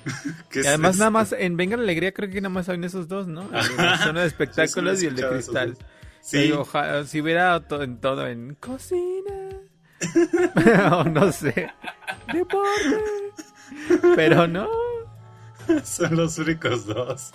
[0.51, 2.85] ¿Qué Y es además nada más en Venga la Alegría creo que nada más saben
[2.85, 3.43] esos dos, ¿no?
[3.53, 5.77] El zona de espectáculos Sí, y el de cristal.
[6.21, 6.53] Sí.
[6.53, 9.35] Ojalá, si hubiera to- en todo en cocina
[10.93, 11.71] o no sé,
[12.33, 13.03] deporte,
[14.17, 14.69] pero no.
[15.85, 17.31] son los únicos dos.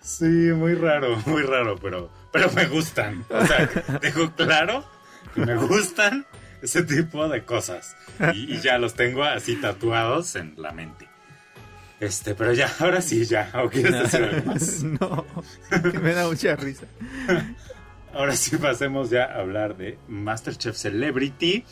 [0.00, 3.24] Sí, muy raro, muy raro, pero, pero me gustan.
[3.30, 3.68] O sea,
[4.00, 4.84] dejo claro
[5.36, 6.26] me gustan
[6.64, 7.96] ese tipo de cosas.
[8.34, 11.08] Y, y ya los tengo así tatuados en la mente.
[12.02, 13.48] Este, pero ya, ahora sí, ya.
[13.64, 14.82] ¿O quieres decir algo más?
[14.82, 15.24] no,
[15.70, 16.86] que me da mucha risa.
[18.12, 21.64] Ahora sí pasemos ya a hablar de Masterchef Celebrity.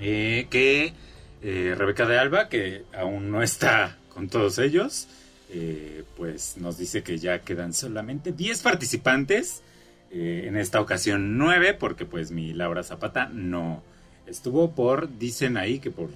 [0.00, 0.94] eh, que
[1.42, 5.08] eh, Rebeca de Alba, que aún no está con todos ellos,
[5.50, 9.62] eh, pues nos dice que ya quedan solamente 10 participantes.
[10.10, 13.82] en esta ocasión 9, porque pues mi Laura Zapata no
[14.26, 16.10] estuvo por, dicen ahí que por,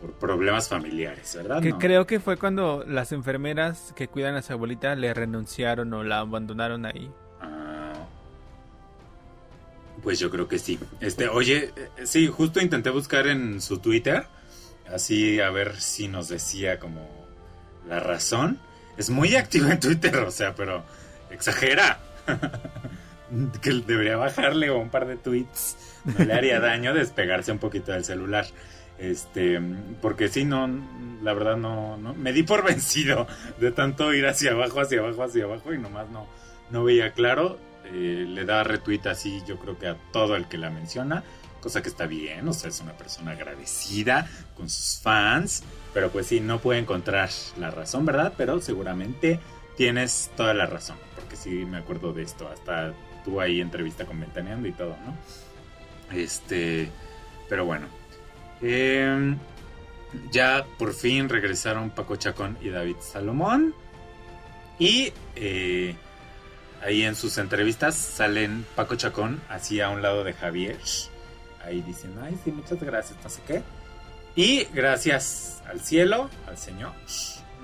[0.00, 1.62] por problemas familiares, ¿verdad?
[1.62, 1.78] Que No.
[1.78, 6.18] creo que fue cuando las enfermeras que cuidan a su abuelita le renunciaron o la
[6.20, 7.10] abandonaron ahí.
[7.40, 7.92] Ah,
[10.02, 10.78] Pues yo creo que sí.
[11.00, 14.26] Este, oye, eh, sí, justo intenté buscar en su Twitter,
[14.92, 17.08] así a ver si nos decía como
[17.88, 18.58] la razón.
[18.96, 20.82] Es muy activo en Twitter, o sea, pero
[21.30, 22.00] exagera.
[23.62, 25.76] que debería bajarle un par de tweets.
[26.04, 28.46] No le haría daño despegarse un poquito del celular.
[28.98, 29.60] Este,
[30.00, 30.68] porque si no,
[31.22, 33.26] la verdad no, no, me di por vencido
[33.60, 36.26] de tanto ir hacia abajo, hacia abajo, hacia abajo y nomás no,
[36.70, 37.58] no veía claro.
[37.92, 41.22] Eh, le da retweet así, yo creo que a todo el que la menciona,
[41.60, 45.62] cosa que está bien, o sea, es una persona agradecida con sus fans,
[45.94, 48.32] pero pues sí, no puede encontrar la razón, ¿verdad?
[48.36, 49.38] Pero seguramente
[49.76, 52.92] tienes toda la razón, porque sí me acuerdo de esto, hasta
[53.26, 56.16] tú ahí entrevista con Ventaneando y todo, ¿no?
[56.16, 56.88] Este,
[57.48, 57.88] pero bueno.
[58.62, 59.36] Eh,
[60.30, 63.74] ya por fin regresaron Paco Chacón y David Salomón.
[64.78, 65.94] Y eh,
[66.82, 70.78] ahí en sus entrevistas salen Paco Chacón así a un lado de Javier.
[71.64, 73.62] Ahí diciendo, ay, sí, muchas gracias, no sé qué.
[74.36, 76.92] Y gracias al cielo, al Señor,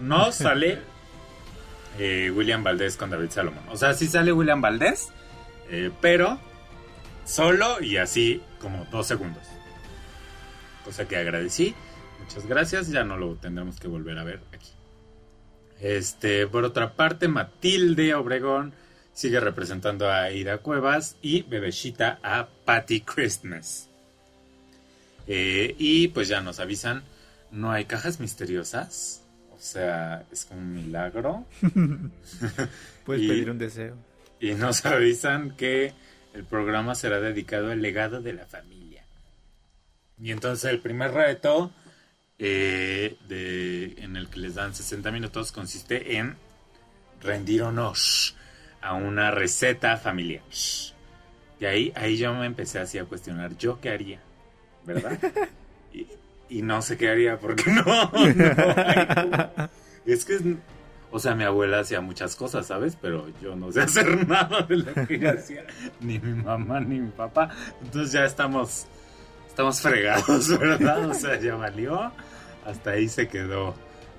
[0.01, 0.81] no sale
[1.99, 3.65] eh, William Valdés con David Salomón.
[3.69, 5.11] O sea, sí sale William Valdés,
[5.73, 6.39] eh, pero
[7.25, 9.43] solo y así como dos segundos.
[10.85, 11.75] Cosa que agradecí.
[12.21, 12.89] Muchas gracias.
[12.89, 14.69] Ya no lo tendremos que volver a ver aquí.
[15.81, 18.73] Este, por otra parte, Matilde Obregón
[19.13, 23.89] sigue representando a Ida Cuevas y Bebeshita a Patty Christmas.
[25.27, 27.03] Eh, y pues ya nos avisan,
[27.51, 29.23] no hay cajas misteriosas.
[29.53, 31.45] O sea, es como un milagro.
[33.05, 33.97] Puedes Y- pedir un deseo.
[34.43, 35.95] Y nos avisan que
[36.35, 39.05] el programa será dedicado al legado de la familia.
[40.21, 41.73] Y entonces el primer reto
[42.39, 46.37] eh, de, en el que les dan 60 minutos consiste en
[47.21, 47.97] rendir honor
[48.81, 50.43] a una receta familiar.
[51.61, 54.21] Y ahí, ahí yo me empecé así a cuestionar, ¿yo qué haría?
[54.85, 55.19] ¿Verdad?
[55.95, 56.07] Y,
[56.49, 59.71] y no sé qué haría porque no, no.
[60.07, 60.57] Es que,
[61.13, 62.97] o sea, mi abuela hacía muchas cosas, ¿sabes?
[63.01, 65.65] Pero yo no sé hacer nada de lo que hacía,
[66.01, 67.51] ni mi mamá ni mi papá.
[67.83, 68.87] Entonces ya estamos,
[69.47, 71.11] estamos fregados, ¿verdad?
[71.11, 72.11] O sea, ya valió.
[72.65, 73.75] Hasta ahí se quedó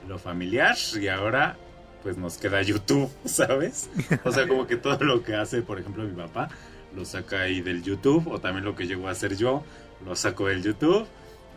[0.08, 1.58] lo familiar y ahora
[2.04, 3.90] pues nos queda YouTube, ¿sabes?
[4.24, 6.50] O sea, como que todo lo que hace, por ejemplo, mi papá,
[6.96, 9.64] lo saca ahí del YouTube, o también lo que llego a hacer yo,
[10.06, 11.08] lo saco del YouTube.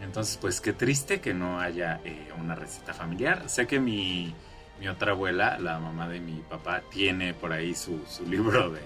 [0.01, 3.49] Entonces, pues qué triste que no haya eh, una receta familiar.
[3.49, 4.34] Sé que mi,
[4.81, 8.83] mi otra abuela, la mamá de mi papá, tiene por ahí su, su libro de,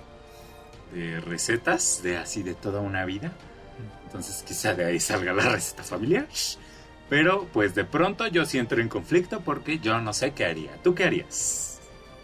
[0.92, 3.32] de recetas, de así de toda una vida.
[4.06, 6.26] Entonces quizá de ahí salga la receta familiar.
[7.08, 10.70] Pero pues de pronto yo sí entro en conflicto porque yo no sé qué haría.
[10.82, 11.80] ¿Tú qué harías?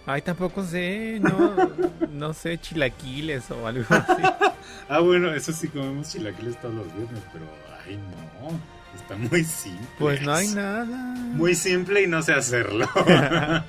[0.07, 1.57] Ay, tampoco sé, no,
[2.11, 4.23] no sé, chilaquiles o algo así.
[4.89, 7.45] ah, bueno, eso sí comemos chilaquiles todos los viernes, pero
[7.85, 9.87] ay no, está muy simple.
[9.99, 10.87] Pues no hay nada.
[10.87, 12.89] Muy simple y no sé hacerlo.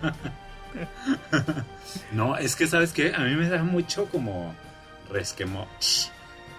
[2.11, 4.55] no, es que sabes qué, a mí me da mucho como
[5.11, 5.67] resquemó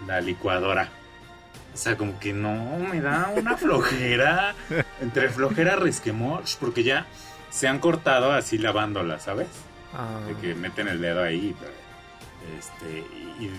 [0.07, 0.89] la licuadora.
[1.75, 4.55] O sea, como que no, me da una flojera.
[5.01, 7.07] Entre flojera, resquemó, porque ya
[7.51, 9.49] se han cortado así lavándola, ¿sabes?
[9.95, 10.21] Ah.
[10.27, 11.55] De que meten el dedo ahí.
[12.59, 12.99] Este,
[13.41, 13.51] y,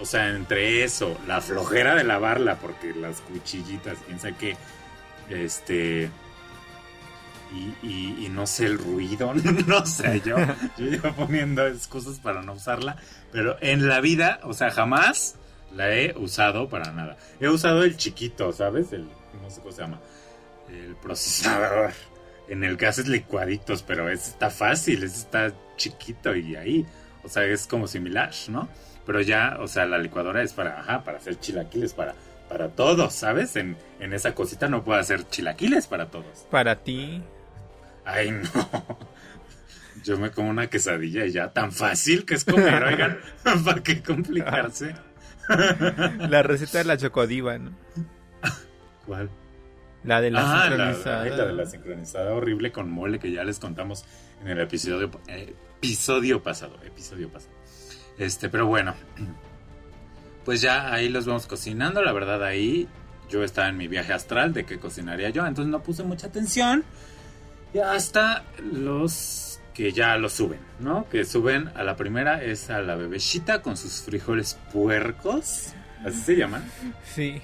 [0.00, 4.56] o sea, entre eso, la flojera de lavarla, porque las cuchillitas, quién sabe qué,
[5.30, 6.10] este,
[7.82, 9.32] y, no sé el ruido,
[9.66, 10.36] no sé, yo,
[10.76, 12.96] yo iba poniendo excusas para no usarla,
[13.32, 15.36] pero en la vida, o sea, jamás
[15.74, 17.16] la he usado para nada.
[17.40, 18.92] He usado el chiquito, ¿sabes?
[18.92, 20.00] El, cómo se llama,
[20.68, 21.92] el procesador
[22.48, 26.86] en el que haces licuaditos, pero ese está fácil, ese está chiquito y ahí,
[27.22, 28.68] o sea, es como similar, ¿no?
[29.08, 32.14] Pero ya, o sea, la licuadora es para, ajá, para hacer chilaquiles, para,
[32.46, 33.56] para todos, ¿sabes?
[33.56, 36.46] En, en esa cosita no puedo hacer chilaquiles para todos.
[36.50, 37.22] Para ti.
[38.04, 38.98] Ay, no.
[40.04, 43.18] Yo me como una quesadilla y ya, tan fácil que es comer, oigan,
[43.64, 44.94] ¿para qué complicarse?
[46.28, 47.70] La receta de la chocodiva, ¿no?
[49.06, 49.30] ¿Cuál?
[50.04, 51.24] La de la ah, sincronizada.
[51.24, 54.04] La, de la sincronizada horrible con mole que ya les contamos
[54.42, 56.76] en el episodio, episodio pasado.
[56.84, 57.57] Episodio pasado.
[58.18, 58.94] Este, pero bueno.
[60.44, 62.02] Pues ya ahí los vamos cocinando.
[62.02, 62.88] La verdad, ahí
[63.28, 65.46] yo estaba en mi viaje astral de que cocinaría yo.
[65.46, 66.84] Entonces no puse mucha atención.
[67.74, 71.08] Y hasta los que ya lo suben, ¿no?
[71.08, 75.74] Que suben a la primera es a la bebecita con sus frijoles puercos.
[76.04, 76.64] ¿Así se llaman?
[77.14, 77.40] Sí.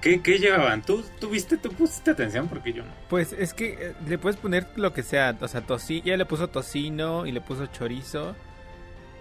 [0.00, 0.82] ¿Qué, ¿Qué, llevaban?
[0.82, 2.48] ¿Tú, ¿Tú viste, tú pusiste atención?
[2.48, 2.90] Porque yo no.
[3.08, 5.36] Pues es que eh, le puedes poner lo que sea.
[5.40, 8.36] O sea, tocino, ella le puso tocino y le puso chorizo.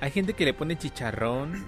[0.01, 1.65] Hay gente que le pone chicharrón.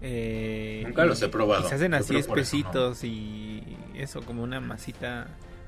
[0.00, 1.66] Eh, Nunca los he probado.
[1.66, 3.62] Y se hacen así espesitos y
[3.94, 5.26] eso, como una masita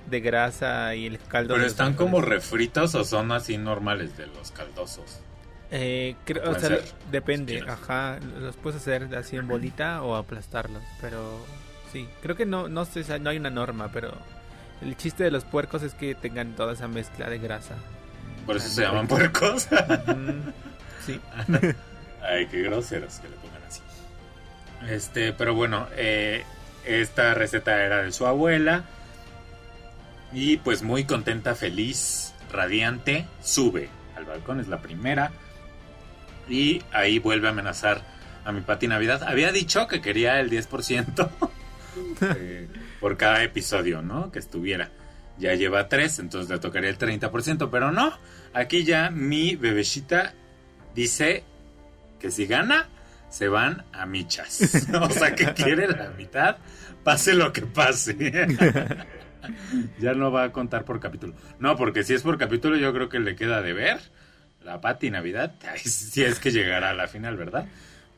[0.09, 1.55] de grasa y el caldo.
[1.55, 5.21] ¿Pero están como refritos o son así normales de los caldosos?
[5.73, 6.79] Eh, creo, o sea,
[7.11, 7.63] depende.
[7.67, 11.39] Ajá, los puedes hacer así en bolita o aplastarlos, pero
[11.93, 14.13] sí, creo que no, no sé, no hay una norma, pero
[14.83, 17.77] el chiste de los puercos es que tengan toda esa mezcla de grasa.
[18.47, 19.69] Por eso se llaman puercos.
[21.05, 21.21] sí.
[22.23, 23.81] Ay, qué groseros que le pongan así.
[24.89, 26.45] Este, pero bueno, eh,
[26.85, 28.85] esta receta era de su abuela.
[30.33, 35.33] Y pues muy contenta, feliz, radiante, sube al balcón, es la primera.
[36.49, 38.03] Y ahí vuelve a amenazar
[38.45, 39.23] a mi Pati Navidad.
[39.25, 41.31] Había dicho que quería el 10%
[42.37, 42.69] eh,
[43.01, 44.31] por cada episodio, ¿no?
[44.31, 44.91] Que estuviera.
[45.39, 48.13] Ya lleva tres, entonces le tocaría el 30%, pero no.
[48.53, 50.35] Aquí ya mi bebecita
[50.95, 51.45] dice
[52.19, 52.89] que si gana,
[53.31, 54.87] se van a michas.
[55.01, 56.59] o sea, que quiere la mitad,
[57.03, 58.17] pase lo que pase.
[60.01, 61.35] ya no va a contar por capítulo.
[61.59, 64.01] No, porque si es por capítulo, yo creo que le queda de ver
[64.63, 65.55] la Pati Navidad.
[65.77, 67.67] si es que llegará a la final, ¿verdad?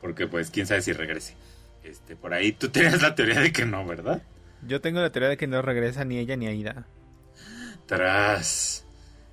[0.01, 1.35] Porque pues quién sabe si regrese.
[1.83, 4.21] Este, por ahí tú tenías la teoría de que no, ¿verdad?
[4.65, 6.85] Yo tengo la teoría de que no regresa ni ella ni Aida.
[7.85, 8.85] Tras.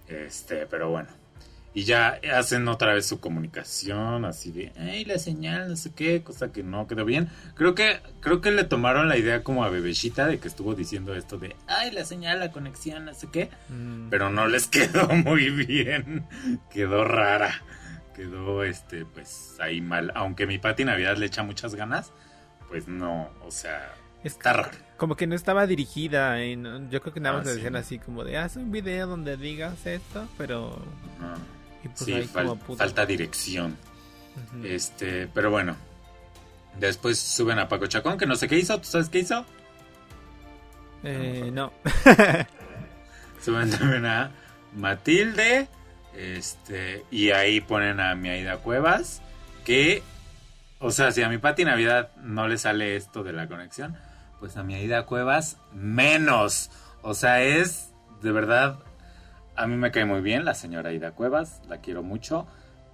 [0.09, 1.20] Este, pero bueno.
[1.73, 6.21] Y ya hacen otra vez su comunicación, así de, ay, la señal, no sé qué,
[6.23, 7.29] cosa que no quedó bien.
[7.55, 11.15] Creo que, creo que le tomaron la idea como a Bebecita de que estuvo diciendo
[11.15, 13.51] esto de, ay, la señal, la conexión, no sé qué.
[13.69, 14.09] Mm.
[14.11, 16.27] Pero no les quedó muy bien.
[16.73, 17.63] Quedó rara.
[18.17, 20.11] Quedó, este, pues ahí mal.
[20.17, 22.11] Aunque mi Pati Navidad le echa muchas ganas,
[22.69, 23.95] pues no, o sea,
[24.25, 24.77] está raro.
[24.97, 26.37] Como que no estaba dirigida.
[26.91, 27.79] Yo creo que nada más Ah, le decían sí.
[27.79, 30.77] así como de, haz un video donde digas esto, pero...
[31.21, 31.37] Ah,
[31.85, 33.77] y pues sí, fal- falta dirección.
[34.65, 35.77] Este, pero bueno.
[36.79, 38.79] Después suben a Paco Chacón, que no sé qué hizo.
[38.79, 39.45] ¿Tú sabes qué hizo?
[41.03, 41.73] Eh, no.
[43.43, 44.31] Suben también a
[44.77, 45.69] Matilde.
[46.17, 49.21] Este, y ahí ponen a mi Aida Cuevas.
[49.65, 50.03] Que,
[50.79, 53.97] o sea, si a mi Pati Navidad no le sale esto de la conexión,
[54.39, 56.71] pues a mi Aida Cuevas menos.
[57.03, 57.91] O sea, es
[58.23, 58.79] de verdad.
[59.61, 62.47] A mí me cae muy bien la señora Aida Cuevas, la quiero mucho,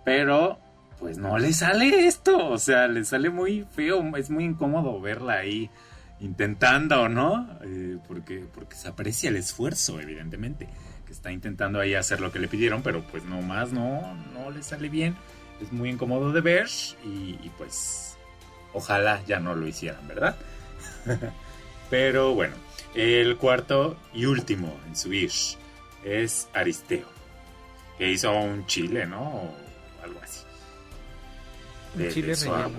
[0.04, 0.58] pero
[0.98, 5.34] pues no le sale esto, o sea, le sale muy feo, es muy incómodo verla
[5.34, 5.70] ahí
[6.18, 7.48] intentando, ¿no?
[7.62, 10.68] Eh, porque, porque se aprecia el esfuerzo, evidentemente,
[11.06, 14.50] que está intentando ahí hacer lo que le pidieron, pero pues no más, no, no
[14.50, 15.14] le sale bien,
[15.62, 16.66] es muy incómodo de ver
[17.04, 18.16] y, y, pues
[18.72, 20.34] ojalá ya no lo hicieran, ¿verdad?
[21.90, 22.56] pero bueno,
[22.96, 25.30] el cuarto y último en subir
[26.04, 27.06] es Aristeo.
[27.98, 29.22] que hizo un chile, ¿no?
[29.22, 29.54] O
[30.02, 30.44] algo así.
[31.98, 32.70] El chile relleno.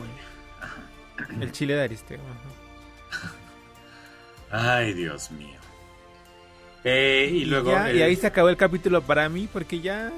[1.42, 2.20] El chile de Aristeo.
[4.52, 5.58] Ay, Dios mío.
[6.84, 7.72] Eh, y luego.
[7.72, 10.12] y ahí se acabó el capítulo para mí, porque ya.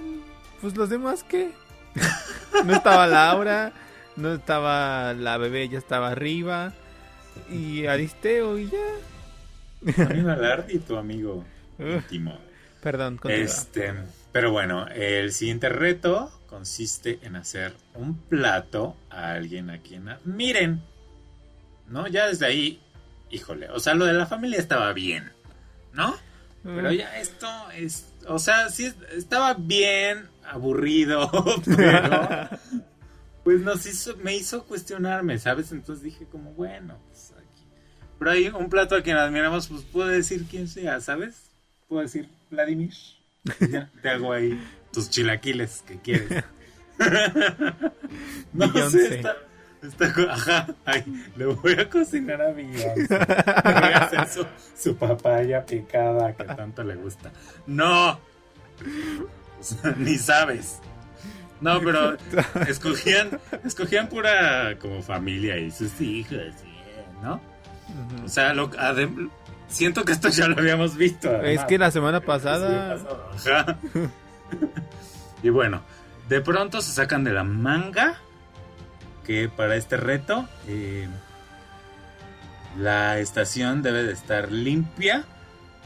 [0.62, 1.52] Pues los demás, ¿qué?
[2.66, 3.72] no estaba Laura,
[4.16, 6.74] no estaba la bebé, ya estaba arriba.
[7.50, 8.78] Y Aristeo, y ya.
[9.88, 11.46] A y tu amigo
[11.80, 12.38] íntimo.
[12.82, 13.46] Perdón, continúa.
[13.46, 13.94] Este.
[14.32, 20.82] Pero bueno, el siguiente reto consiste en hacer un plato a alguien a quien miren.
[21.88, 22.08] ¿No?
[22.08, 22.80] Ya desde ahí,
[23.32, 25.32] híjole, o sea, lo de la familia estaba bien,
[25.92, 26.16] ¿no?
[26.64, 26.94] Pero mm.
[26.94, 31.32] ya esto es, o sea, sí estaba bien aburrido,
[31.76, 32.50] pero
[33.44, 35.72] pues nos hizo, me hizo cuestionarme, ¿sabes?
[35.72, 37.64] Entonces dije como, bueno, pues aquí.
[38.20, 41.50] Pero hay un plato a quien admiramos, pues puedo decir quién sea, ¿sabes?
[41.88, 42.94] Puedo decir Vladimir.
[44.02, 44.60] te hago ahí
[44.92, 46.44] tus chilaquiles que quieres.
[48.54, 49.38] no sé, está,
[49.82, 51.04] está, ajá, ay,
[51.38, 54.46] le voy a cocinar a mi voy a hacer su,
[54.76, 57.32] su, papaya picada que tanto le gusta.
[57.66, 58.20] No,
[59.98, 60.80] ni sabes.
[61.62, 62.18] No, pero
[62.68, 66.54] escogían, escogían pura como familia y sus hijos,
[67.22, 67.42] ¿no?
[68.24, 68.70] O sea, lo,
[69.70, 71.42] Siento que esto ya lo habíamos visto.
[71.44, 72.98] Es que la semana pasada.
[75.44, 75.82] y bueno,
[76.28, 78.20] de pronto se sacan de la manga
[79.26, 81.08] que para este reto eh,
[82.78, 85.26] la estación debe de estar limpia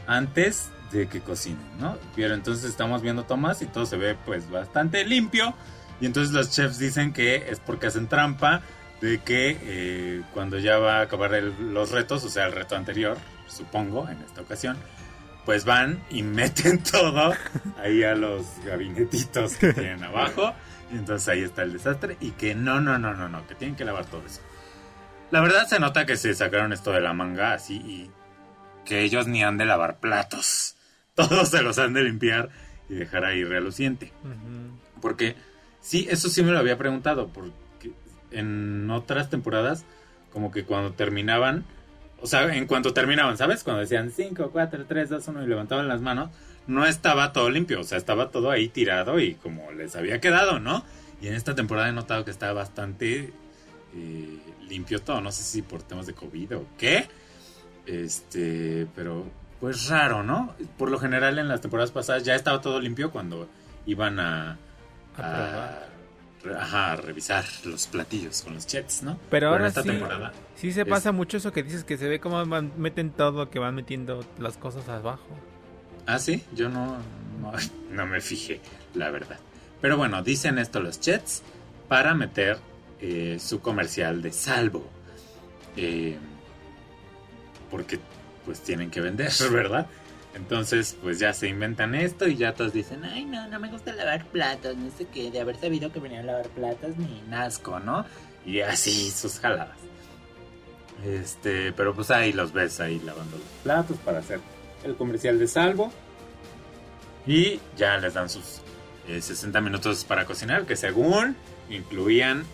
[0.06, 1.98] antes de que cocinen, ¿no?
[2.16, 5.54] Pero entonces estamos viendo tomas y todo se ve pues bastante limpio.
[6.00, 8.62] Y entonces los chefs dicen que es porque hacen trampa
[9.00, 13.18] de que eh, cuando ya va a acabar los retos, o sea, el reto anterior,
[13.46, 14.76] supongo, en esta ocasión,
[15.44, 17.34] pues van y meten todo
[17.78, 20.54] ahí a los gabinetitos que tienen abajo.
[20.92, 22.16] Y entonces ahí está el desastre.
[22.20, 24.40] Y que no, no, no, no, no, que tienen que lavar todo eso.
[25.30, 28.10] La verdad se nota que se sacaron esto de la manga así y
[28.84, 30.76] que ellos ni han de lavar platos.
[31.14, 32.50] Todos se los han de limpiar
[32.88, 34.12] y dejar ahí reluciente.
[35.00, 35.36] Porque
[35.80, 37.28] sí, eso sí me lo había preguntado.
[37.28, 37.92] Porque
[38.30, 39.84] en otras temporadas,
[40.32, 41.64] como que cuando terminaban
[42.24, 43.62] o sea, en cuanto terminaban, ¿sabes?
[43.62, 46.30] Cuando decían 5, 4, 3, 2, 1 y levantaban las manos,
[46.66, 50.58] no estaba todo limpio, o sea, estaba todo ahí tirado y como les había quedado,
[50.58, 50.86] ¿no?
[51.20, 53.30] Y en esta temporada he notado que está bastante
[53.94, 57.08] eh, limpio todo, no sé si por temas de COVID o qué.
[57.84, 59.26] Este, pero
[59.60, 60.54] pues raro, ¿no?
[60.78, 63.50] Por lo general en las temporadas pasadas ya estaba todo limpio cuando
[63.84, 64.56] iban a,
[65.18, 65.78] a,
[66.58, 69.18] ajá, revisar los platillos con los chefs, ¿no?
[69.30, 72.20] Pero, ahora esta sí, temporada sí se pasa mucho eso que dices que se ve
[72.20, 75.28] como meten todo, que van metiendo las cosas abajo.
[76.06, 76.98] Ah, sí, yo no,
[77.90, 78.60] no, me fijé,
[78.94, 79.38] la verdad.
[79.80, 81.42] Pero bueno, dicen esto los chefs
[81.88, 82.58] para meter
[83.00, 84.88] eh, su comercial de salvo.
[85.76, 86.16] Eh,
[87.70, 87.98] porque
[88.44, 89.86] pues tienen que vender, ¿verdad?
[90.34, 93.92] Entonces, pues ya se inventan esto y ya todos dicen, ay, no, no me gusta
[93.92, 97.78] lavar platos, no sé qué, de haber sabido que venían a lavar platos, ni nazco,
[97.78, 98.04] ¿no?
[98.44, 99.78] Y así sus jaladas.
[101.04, 104.40] Este, pero pues ahí los ves ahí lavando los platos para hacer
[104.82, 105.92] el comercial de salvo.
[107.26, 108.60] Y ya les dan sus
[109.06, 111.36] 60 eh, minutos para cocinar, que según
[111.70, 112.44] incluían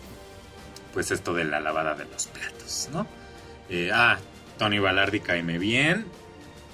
[0.93, 3.07] pues esto de la lavada de los platos, ¿no?
[3.69, 4.17] Eh, ah,
[4.57, 6.05] Tony Balardi caime bien,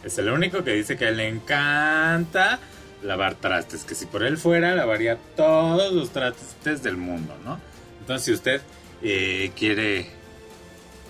[0.07, 2.59] es el único que dice que le encanta
[3.03, 7.59] lavar trastes, que si por él fuera, lavaría todos los trastes del mundo, ¿no?
[7.99, 8.61] Entonces, si usted
[9.03, 10.09] eh, quiere,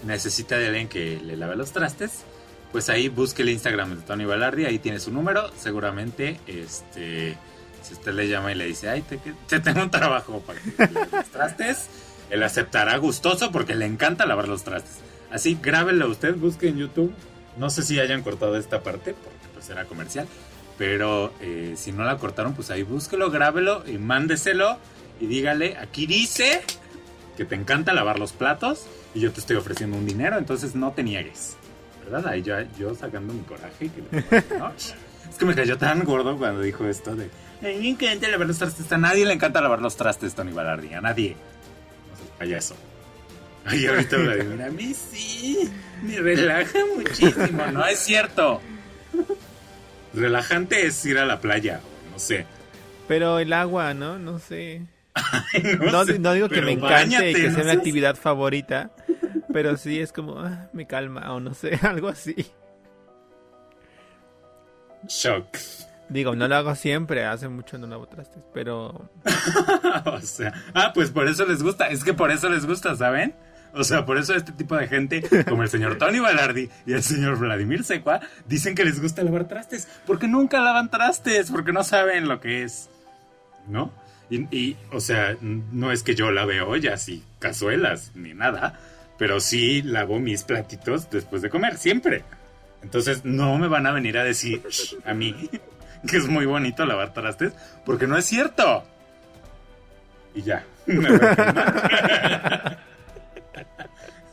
[0.06, 2.24] necesita de alguien que le lave los trastes,
[2.72, 7.38] pues ahí busque el Instagram de Tony Balardi, ahí tiene su número, seguramente, este,
[7.82, 9.18] si usted le llama y le dice, ay, te,
[9.48, 11.88] te tengo un trabajo para que lave los trastes,
[12.30, 14.98] él aceptará gustoso porque le encanta lavar los trastes.
[15.32, 17.14] Así, grábelo usted, busque en YouTube
[17.58, 20.28] no sé si hayan cortado esta parte, porque pues era comercial.
[20.78, 24.78] Pero eh, si no la cortaron, pues ahí búsquelo, grábelo y mándeselo.
[25.20, 26.62] Y dígale, aquí dice
[27.36, 30.92] que te encanta lavar los platos y yo te estoy ofreciendo un dinero, entonces no
[30.92, 31.58] te niegues.
[32.04, 32.28] ¿Verdad?
[32.28, 33.90] Ahí yo, yo sacando mi coraje.
[35.30, 37.30] Es que me cayó tan gordo cuando dijo esto de...
[37.62, 38.48] A mí me encanta lavar.
[38.92, 40.94] A nadie le encanta lavar los trastes, Tony Balardi.
[40.94, 41.36] A nadie.
[42.10, 42.76] No sé,
[43.68, 45.70] Ay, ahorita Vladimir, a mí sí,
[46.02, 48.62] me relaja muchísimo, no es cierto.
[50.14, 52.46] Relajante es ir a la playa, no sé.
[53.10, 54.18] Pero el agua, ¿no?
[54.18, 54.84] No sé.
[55.92, 58.92] no, no, digo que me encante y que sea mi actividad favorita,
[59.52, 62.36] pero sí es como, ah, me calma o no sé, algo así.
[65.08, 65.58] Shock.
[66.10, 69.10] Digo, no lo hago siempre, hace mucho no lavo trastes, pero...
[70.06, 73.36] o sea, ah, pues por eso les gusta, es que por eso les gusta, ¿saben?
[73.78, 77.04] O sea, por eso este tipo de gente, como el señor Tony Balardi y el
[77.04, 81.84] señor Vladimir Secua, dicen que les gusta lavar trastes, porque nunca lavan trastes, porque no
[81.84, 82.90] saben lo que es,
[83.68, 83.92] ¿no?
[84.30, 88.80] Y, o sea, no es que yo lave ollas y cazuelas ni nada,
[89.18, 92.24] pero sí lavo mis platitos después de comer, siempre.
[92.82, 94.62] Entonces no me van a venir a decir
[95.06, 95.50] a mí
[96.08, 97.54] que es muy bonito lavar trastes,
[97.86, 98.84] porque no es cierto.
[100.36, 100.66] Y ya.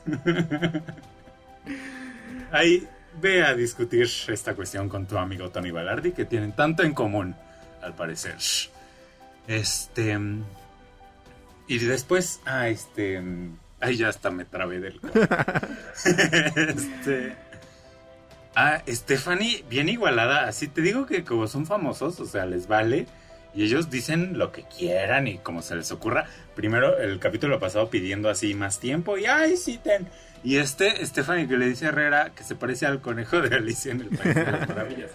[2.53, 2.87] Ahí
[3.21, 7.35] ve a discutir esta cuestión con tu amigo Tony Balardi, que tienen tanto en común,
[7.83, 8.37] al parecer.
[9.47, 10.19] Este.
[11.67, 13.23] Y después, ah, este.
[13.81, 15.01] Ahí ya hasta me trabé del.
[16.05, 17.37] este.
[18.57, 20.47] Ah, Stephanie, bien igualada.
[20.47, 23.07] Así te digo que como son famosos, o sea, les vale.
[23.55, 26.27] Y ellos dicen lo que quieran y como se les ocurra.
[26.57, 29.17] Primero, el capítulo pasado pidiendo así más tiempo.
[29.17, 30.09] Y ay, sí, ten.
[30.43, 33.93] Y este, Stephanie, que le dice a Herrera que se parece al conejo de Alicia
[33.93, 35.11] en el País de las Maravillas.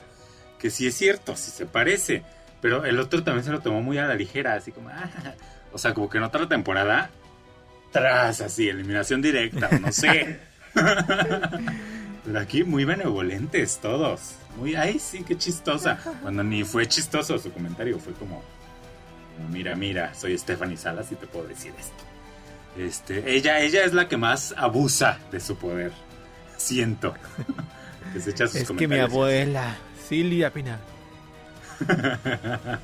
[0.57, 2.23] Que sí es cierto, sí se parece.
[2.61, 5.09] Pero el otro también se lo tomó muy a la ligera, así como, ah,
[5.71, 7.09] o sea, como que en otra temporada,
[7.91, 10.39] tras así, eliminación directa, no sé.
[12.25, 14.35] Pero aquí muy benevolentes todos.
[14.57, 15.97] Muy, ay, sí, qué chistosa.
[16.21, 18.43] Cuando ni fue chistoso su comentario, fue como,
[19.49, 22.03] mira, mira, soy Stephanie Salas y te puedo decir esto.
[22.77, 25.91] Este, ella, ella es la que más abusa de su poder.
[26.57, 27.13] Siento.
[28.13, 29.77] que se echa sus es que mi abuela,
[30.07, 30.79] Silvia Pinal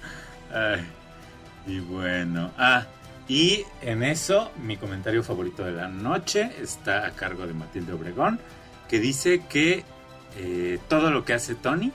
[1.67, 2.85] y bueno, ah,
[3.27, 8.39] y en eso mi comentario favorito de la noche está a cargo de Matilde Obregón,
[8.87, 9.83] que dice que
[10.37, 11.91] eh, todo lo que hace Tony,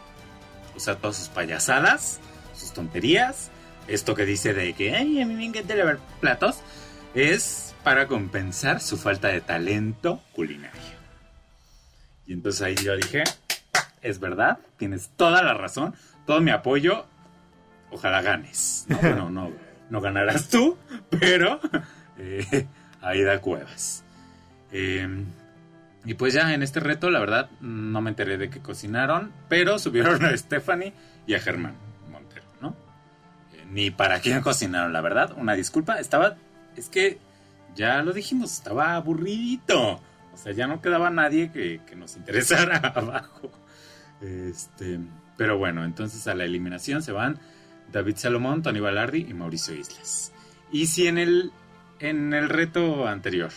[0.76, 2.20] o sea, todas sus payasadas,
[2.54, 3.50] sus tonterías,
[3.88, 6.60] esto que dice de que, ay, a mí me encanta lavar platos,
[7.14, 10.80] es para compensar su falta de talento culinario.
[12.26, 13.24] Y entonces ahí yo dije,
[14.02, 15.94] es verdad, tienes toda la razón
[16.30, 17.06] todo mi apoyo.
[17.90, 18.86] Ojalá ganes.
[18.88, 19.52] No, no,
[19.90, 20.78] no, ganarás tú,
[21.10, 21.58] pero
[22.18, 22.66] eh,
[23.02, 24.04] da Cuevas.
[24.70, 25.26] Em,
[26.04, 29.78] y pues ya en este reto, la verdad, no me enteré de que cocinaron, pero
[29.78, 30.94] subieron a Stephanie
[31.26, 31.74] y a Germán
[32.10, 32.74] Montero, ¿no?
[33.54, 35.34] Eh, ni para quién cocinaron, la verdad.
[35.36, 36.36] Una disculpa, estaba.
[36.76, 37.18] Es que
[37.74, 40.00] ya lo dijimos, estaba aburridito.
[40.32, 43.50] O sea, ya no quedaba nadie que, que nos interesara abajo.
[44.22, 45.00] Este.
[45.36, 47.38] Pero bueno, entonces a la eliminación se van
[47.92, 50.32] David Salomón, Tony Balardi y Mauricio Islas.
[50.70, 51.52] Y si en el,
[51.98, 53.50] en el reto anterior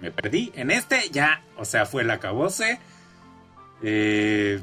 [0.00, 2.78] me perdí, en este ya, o sea, fue el acabose.
[3.82, 4.60] Eh,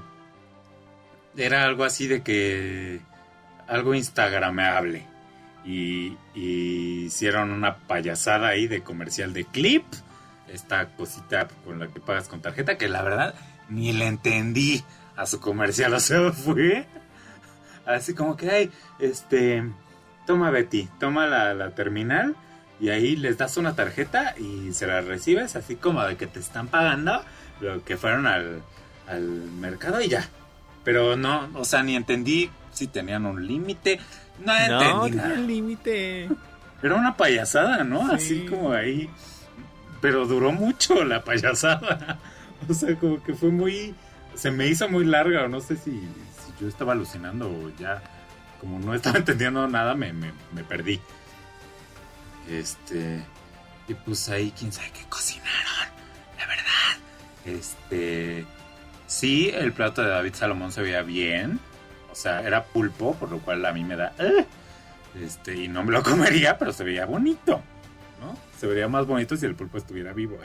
[1.38, 2.99] era algo así de que
[3.67, 5.05] algo instagramable.
[5.65, 9.83] Y, y, hicieron una payasada ahí de comercial de clip.
[10.47, 13.33] Esta cosita con la que pagas con tarjeta, que la verdad
[13.69, 14.83] ni la entendí
[15.15, 15.93] a su comercial.
[15.95, 16.86] O sea, fue
[17.86, 19.63] así como que, ay, este,
[20.25, 22.36] toma Betty, toma la, terminal
[22.80, 26.39] y ahí les das una tarjeta y se la recibes así como de que te
[26.39, 27.23] están pagando
[27.61, 28.61] lo que fueron al,
[29.07, 30.28] al mercado y ya.
[30.84, 33.99] Pero no, o sea, ni entendí si tenían un límite.
[34.45, 35.17] No entendí.
[35.17, 36.30] No, límite.
[36.84, 38.11] Era una payasada, ¿no?
[38.11, 39.09] Así como ahí.
[40.01, 42.19] Pero duró mucho la payasada.
[42.67, 43.93] O sea, como que fue muy
[44.36, 46.01] se me hizo muy larga, o no sé si,
[46.59, 48.01] yo estaba alucinando o ya,
[48.59, 50.13] como no estaba entendiendo nada, me,
[50.67, 50.99] perdí.
[52.50, 53.24] Este,
[53.88, 55.89] y pues ahí, quién sabe qué cocinaron,
[56.38, 56.98] la verdad.
[57.46, 58.46] Este,
[59.08, 61.60] sí, el plato de David Salomón se veía bien,
[62.12, 64.46] o sea, era pulpo, por lo cual a mí me da, eh,
[65.22, 67.62] este, y no me lo comería, pero se veía bonito.
[68.22, 68.38] ¿no?
[68.58, 70.38] Se vería más bonito si el pulpo estuviera vivo.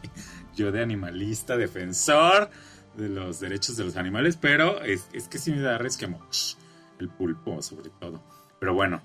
[0.56, 2.50] Yo de animalista, defensor,
[2.96, 6.20] de los derechos de los animales, pero es, que sí me da resquemo.
[6.98, 8.20] El pulpo, sobre todo.
[8.58, 9.00] Pero bueno,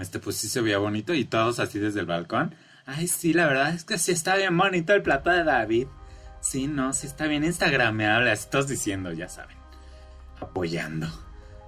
[0.00, 2.54] este pues sí se veía bonito y todos así desde el balcón.
[2.86, 5.86] Ay, sí, la verdad es que sí está bien bonito el plato de David.
[6.40, 9.56] Sí, no, sí está bien instagrameable, así todos diciendo, ya saben.
[10.40, 11.06] Apoyando.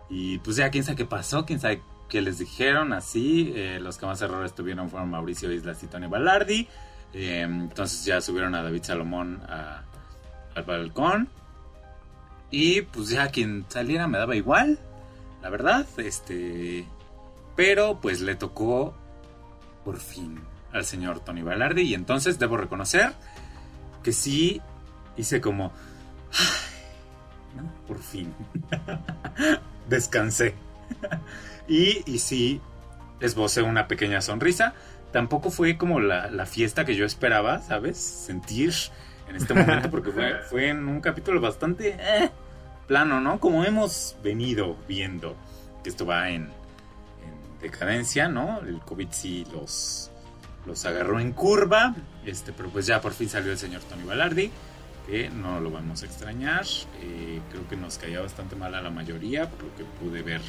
[0.08, 3.52] Y pues ya quién sabe qué pasó, quién sabe qué les dijeron, así.
[3.54, 6.68] Eh, los que más errores tuvieron fueron Mauricio Islas y Tony Ballardi.
[7.12, 11.28] Eh, entonces ya subieron a David Salomón al balcón.
[12.50, 14.78] Y pues ya quien saliera me daba igual,
[15.42, 16.86] la verdad, este...
[17.56, 18.94] Pero pues le tocó
[19.84, 20.40] por fin
[20.72, 23.12] al señor Tony Balardi y entonces debo reconocer
[24.02, 24.60] que sí
[25.16, 25.72] hice como...
[27.86, 28.34] Por fin.
[29.88, 30.54] descansé.
[31.68, 32.60] y, y sí,
[33.20, 34.74] esbocé una pequeña sonrisa.
[35.12, 37.98] Tampoco fue como la, fiesta que yo esperaba, ¿sabes?
[37.98, 38.72] Sentir
[39.28, 42.30] en este momento, porque fue, fue en un capítulo bastante eh,
[42.86, 43.38] plano, ¿no?
[43.38, 45.36] Como hemos venido viendo
[45.84, 46.50] que esto va en
[47.62, 48.60] decadencia, ¿no?
[48.60, 50.10] El COVID sí los,
[50.66, 51.94] los agarró en curva,
[52.26, 54.50] este, pero pues ya por fin salió el señor Tony Balardi,
[55.06, 56.64] que no lo vamos a extrañar.
[57.00, 60.40] Eh, creo que nos caía bastante mal a la mayoría, por lo que pude ver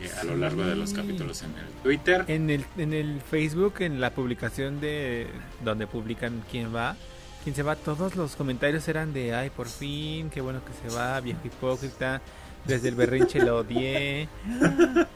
[0.00, 2.24] eh, a lo largo de los capítulos en el Twitter.
[2.28, 5.28] En el, en el Facebook, en la publicación de
[5.64, 6.96] donde publican quién va,
[7.42, 10.94] quién se va, todos los comentarios eran de, ay, por fin, qué bueno que se
[10.94, 12.20] va, viejo hipócrita,
[12.64, 14.28] desde el berrinche lo odié.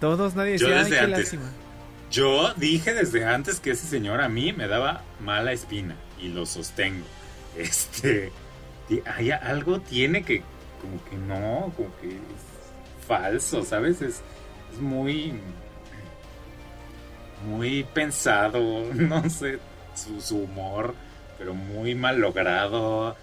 [0.00, 1.50] Todos, nadie decía, ay, qué lástima.
[2.10, 6.44] Yo dije desde antes que ese señor a mí me daba mala espina y lo
[6.44, 7.06] sostengo.
[7.56, 8.30] Este,
[9.06, 10.42] hay algo tiene que,
[10.80, 14.02] como que no, como que es falso, ¿sabes?
[14.02, 14.22] Es,
[14.72, 15.34] es muy,
[17.46, 19.58] muy pensado, no sé,
[19.94, 20.94] su, humor,
[21.38, 23.16] pero muy mal logrado.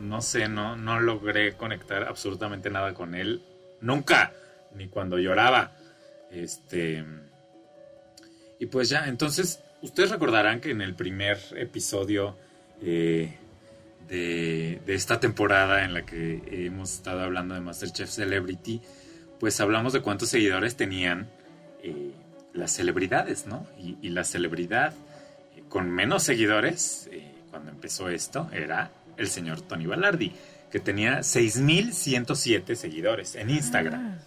[0.00, 3.42] No sé, no, no logré conectar absolutamente nada con él.
[3.80, 4.32] Nunca,
[4.74, 5.72] ni cuando lloraba.
[6.30, 7.04] Este.
[8.58, 12.36] Y pues ya, entonces, ustedes recordarán que en el primer episodio
[12.82, 13.36] eh,
[14.08, 18.82] de, de, esta temporada en la que hemos estado hablando de Masterchef Celebrity,
[19.40, 21.28] pues hablamos de cuántos seguidores tenían
[21.82, 22.12] eh,
[22.52, 23.66] las celebridades, ¿no?
[23.78, 24.92] Y, la celebridad
[25.68, 28.90] con menos seguidores, eh, cuando empezó esto, era
[29.20, 30.32] el señor Tony Ballardi,
[30.70, 34.00] que tenía 6.107 seguidores en Instagram.
[34.00, 34.18] Ah.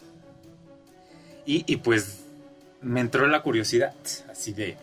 [1.46, 2.26] Y, y, pues
[2.82, 3.94] me entró la curiosidad,
[4.30, 4.78] así de,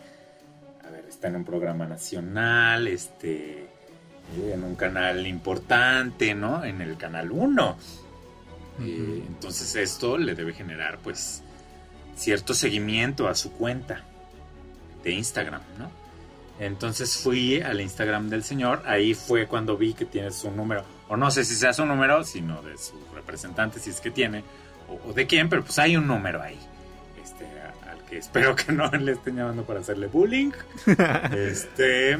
[0.85, 3.67] a ver, está en un programa nacional, este,
[4.51, 6.63] en un canal importante, ¿no?
[6.63, 7.77] En el canal 1
[8.79, 11.43] eh, entonces esto le debe generar pues
[12.15, 14.01] cierto seguimiento a su cuenta
[15.03, 15.91] de Instagram, ¿no?
[16.61, 21.17] Entonces fui al Instagram del señor, ahí fue cuando vi que tiene su número, o
[21.17, 24.43] no sé si sea su número, sino de su representante, si es que tiene,
[24.87, 26.59] o, de quién, pero pues hay un número ahí,
[27.23, 27.47] este,
[27.89, 30.51] al que espero que no le estén llamando para hacerle bullying.
[31.35, 32.19] este,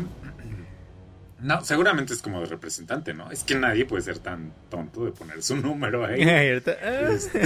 [1.39, 3.29] no, seguramente es como de representante, ¿no?
[3.29, 6.19] Es que nadie puede ser tan tonto de poner su número ahí.
[6.27, 7.39] Este,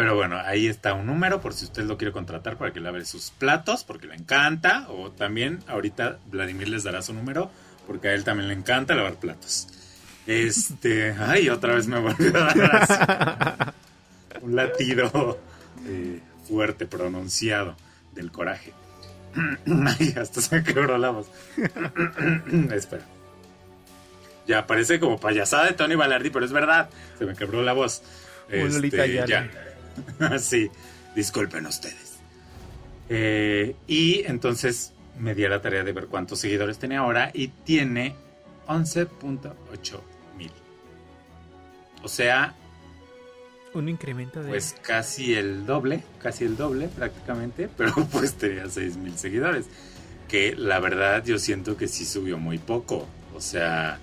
[0.00, 3.04] pero bueno, ahí está un número por si usted lo quiere contratar para que lave
[3.04, 4.86] sus platos, porque le encanta.
[4.88, 7.50] O también ahorita Vladimir les dará su número,
[7.86, 9.68] porque a él también le encanta lavar platos.
[10.26, 13.74] Este, ay, otra vez me volvió a dar
[14.40, 15.38] un latido
[15.84, 17.76] eh, fuerte, pronunciado
[18.14, 18.72] del coraje.
[19.66, 21.26] Ay, hasta se me quebró la voz.
[22.72, 23.04] Espera.
[24.46, 26.88] Ya, parece como payasada de Tony Balardi, pero es verdad.
[27.18, 28.02] Se me quebró la voz.
[28.48, 29.50] Este, ya.
[30.38, 30.70] sí,
[31.14, 32.18] disculpen ustedes.
[33.08, 37.48] Eh, y entonces me di a la tarea de ver cuántos seguidores tiene ahora y
[37.48, 38.14] tiene
[38.68, 40.00] 11.8
[40.36, 40.52] mil.
[42.02, 42.54] O sea,
[43.72, 44.48] un incremento de...
[44.48, 49.66] Pues casi el doble, casi el doble prácticamente, pero pues tenía 6 mil seguidores.
[50.28, 53.06] Que la verdad yo siento que sí subió muy poco.
[53.34, 53.98] O sea...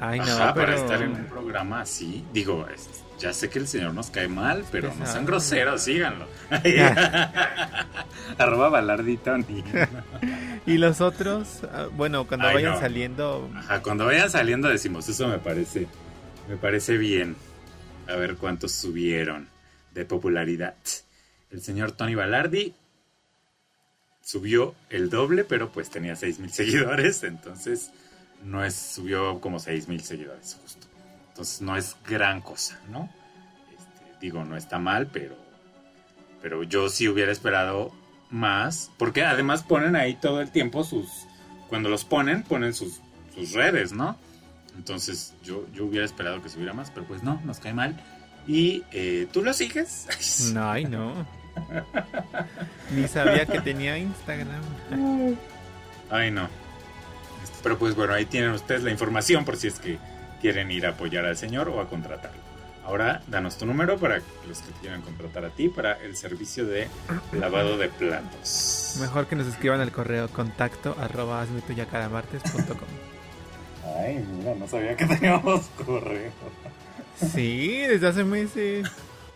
[0.00, 2.66] Ay, no, para estar en un programa así, digo,
[3.20, 6.26] ya sé que el señor nos cae mal, pero no sean groseros, síganlo.
[8.38, 9.36] Arroba balardito
[10.66, 13.50] y los otros, ah, bueno, cuando vayan saliendo...
[13.54, 15.86] Ajá, cuando vayan saliendo decimos, eso me parece
[16.50, 17.36] me parece bien.
[18.08, 19.48] A ver cuántos subieron
[19.94, 20.74] de popularidad.
[21.50, 22.74] El señor Tony Balardi
[24.20, 27.92] subió el doble, pero pues tenía 6 mil seguidores, entonces
[28.42, 30.88] no es, subió como 6 mil seguidores justo.
[31.40, 33.08] Entonces no es gran cosa, ¿no?
[33.70, 35.36] Este, digo, no está mal, pero,
[36.42, 37.92] pero yo sí hubiera esperado
[38.28, 41.08] más, porque además ponen ahí todo el tiempo sus,
[41.70, 43.00] cuando los ponen, ponen sus,
[43.34, 44.18] sus redes, ¿no?
[44.76, 47.98] Entonces yo, yo hubiera esperado que subiera más, pero pues no, nos cae mal.
[48.46, 50.08] ¿Y eh, tú lo sigues?
[50.52, 51.26] No, ay, no.
[52.94, 54.60] Ni sabía que tenía Instagram.
[56.10, 56.50] Ay, no.
[57.62, 59.98] Pero pues bueno, ahí tienen ustedes la información por si es que
[60.40, 62.40] quieren ir a apoyar al señor o a contratarlo.
[62.84, 66.88] Ahora, danos tu número para los que quieran contratar a ti para el servicio de
[67.32, 68.96] lavado de platos.
[69.00, 71.46] Mejor que nos escriban al correo contacto arroba
[73.96, 76.32] Ay, mira, no sabía que teníamos correo.
[77.16, 78.88] Sí, desde hace meses.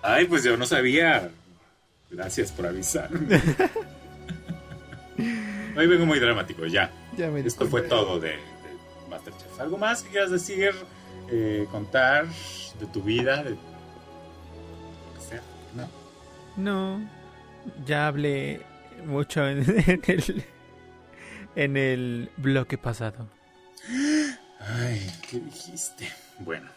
[0.03, 1.31] Ay, pues yo no sabía.
[2.11, 3.41] Gracias por avisarme.
[5.77, 6.91] Hoy vengo muy dramático, ya.
[7.17, 8.37] ya me Esto fue todo de,
[9.25, 9.61] Masterchef.
[9.61, 10.72] ¿Algo más que quieras decir?
[11.31, 12.27] Eh, contar
[12.79, 13.57] de tu vida, de...
[15.18, 15.41] sea,
[15.75, 15.89] ¿no?
[16.57, 17.09] No,
[17.87, 18.61] ya hablé
[19.07, 19.59] mucho en,
[20.07, 20.45] el,
[21.57, 23.29] en el bloque pasado.
[24.61, 26.09] Ay, ¿qué dijiste?
[26.39, 26.68] Bueno,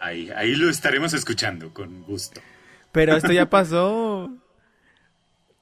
[0.00, 2.40] ahí, ahí lo estaremos escuchando con gusto.
[2.92, 4.30] Pero esto ya pasó.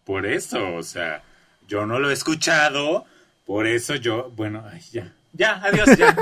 [0.05, 1.23] Por eso, o sea,
[1.67, 3.07] yo no lo he escuchado,
[3.47, 6.15] por eso yo, bueno, ay, ya, ya, adiós, ya.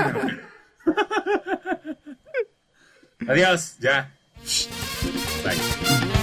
[3.27, 4.09] adiós, ya.
[5.43, 6.22] Bye.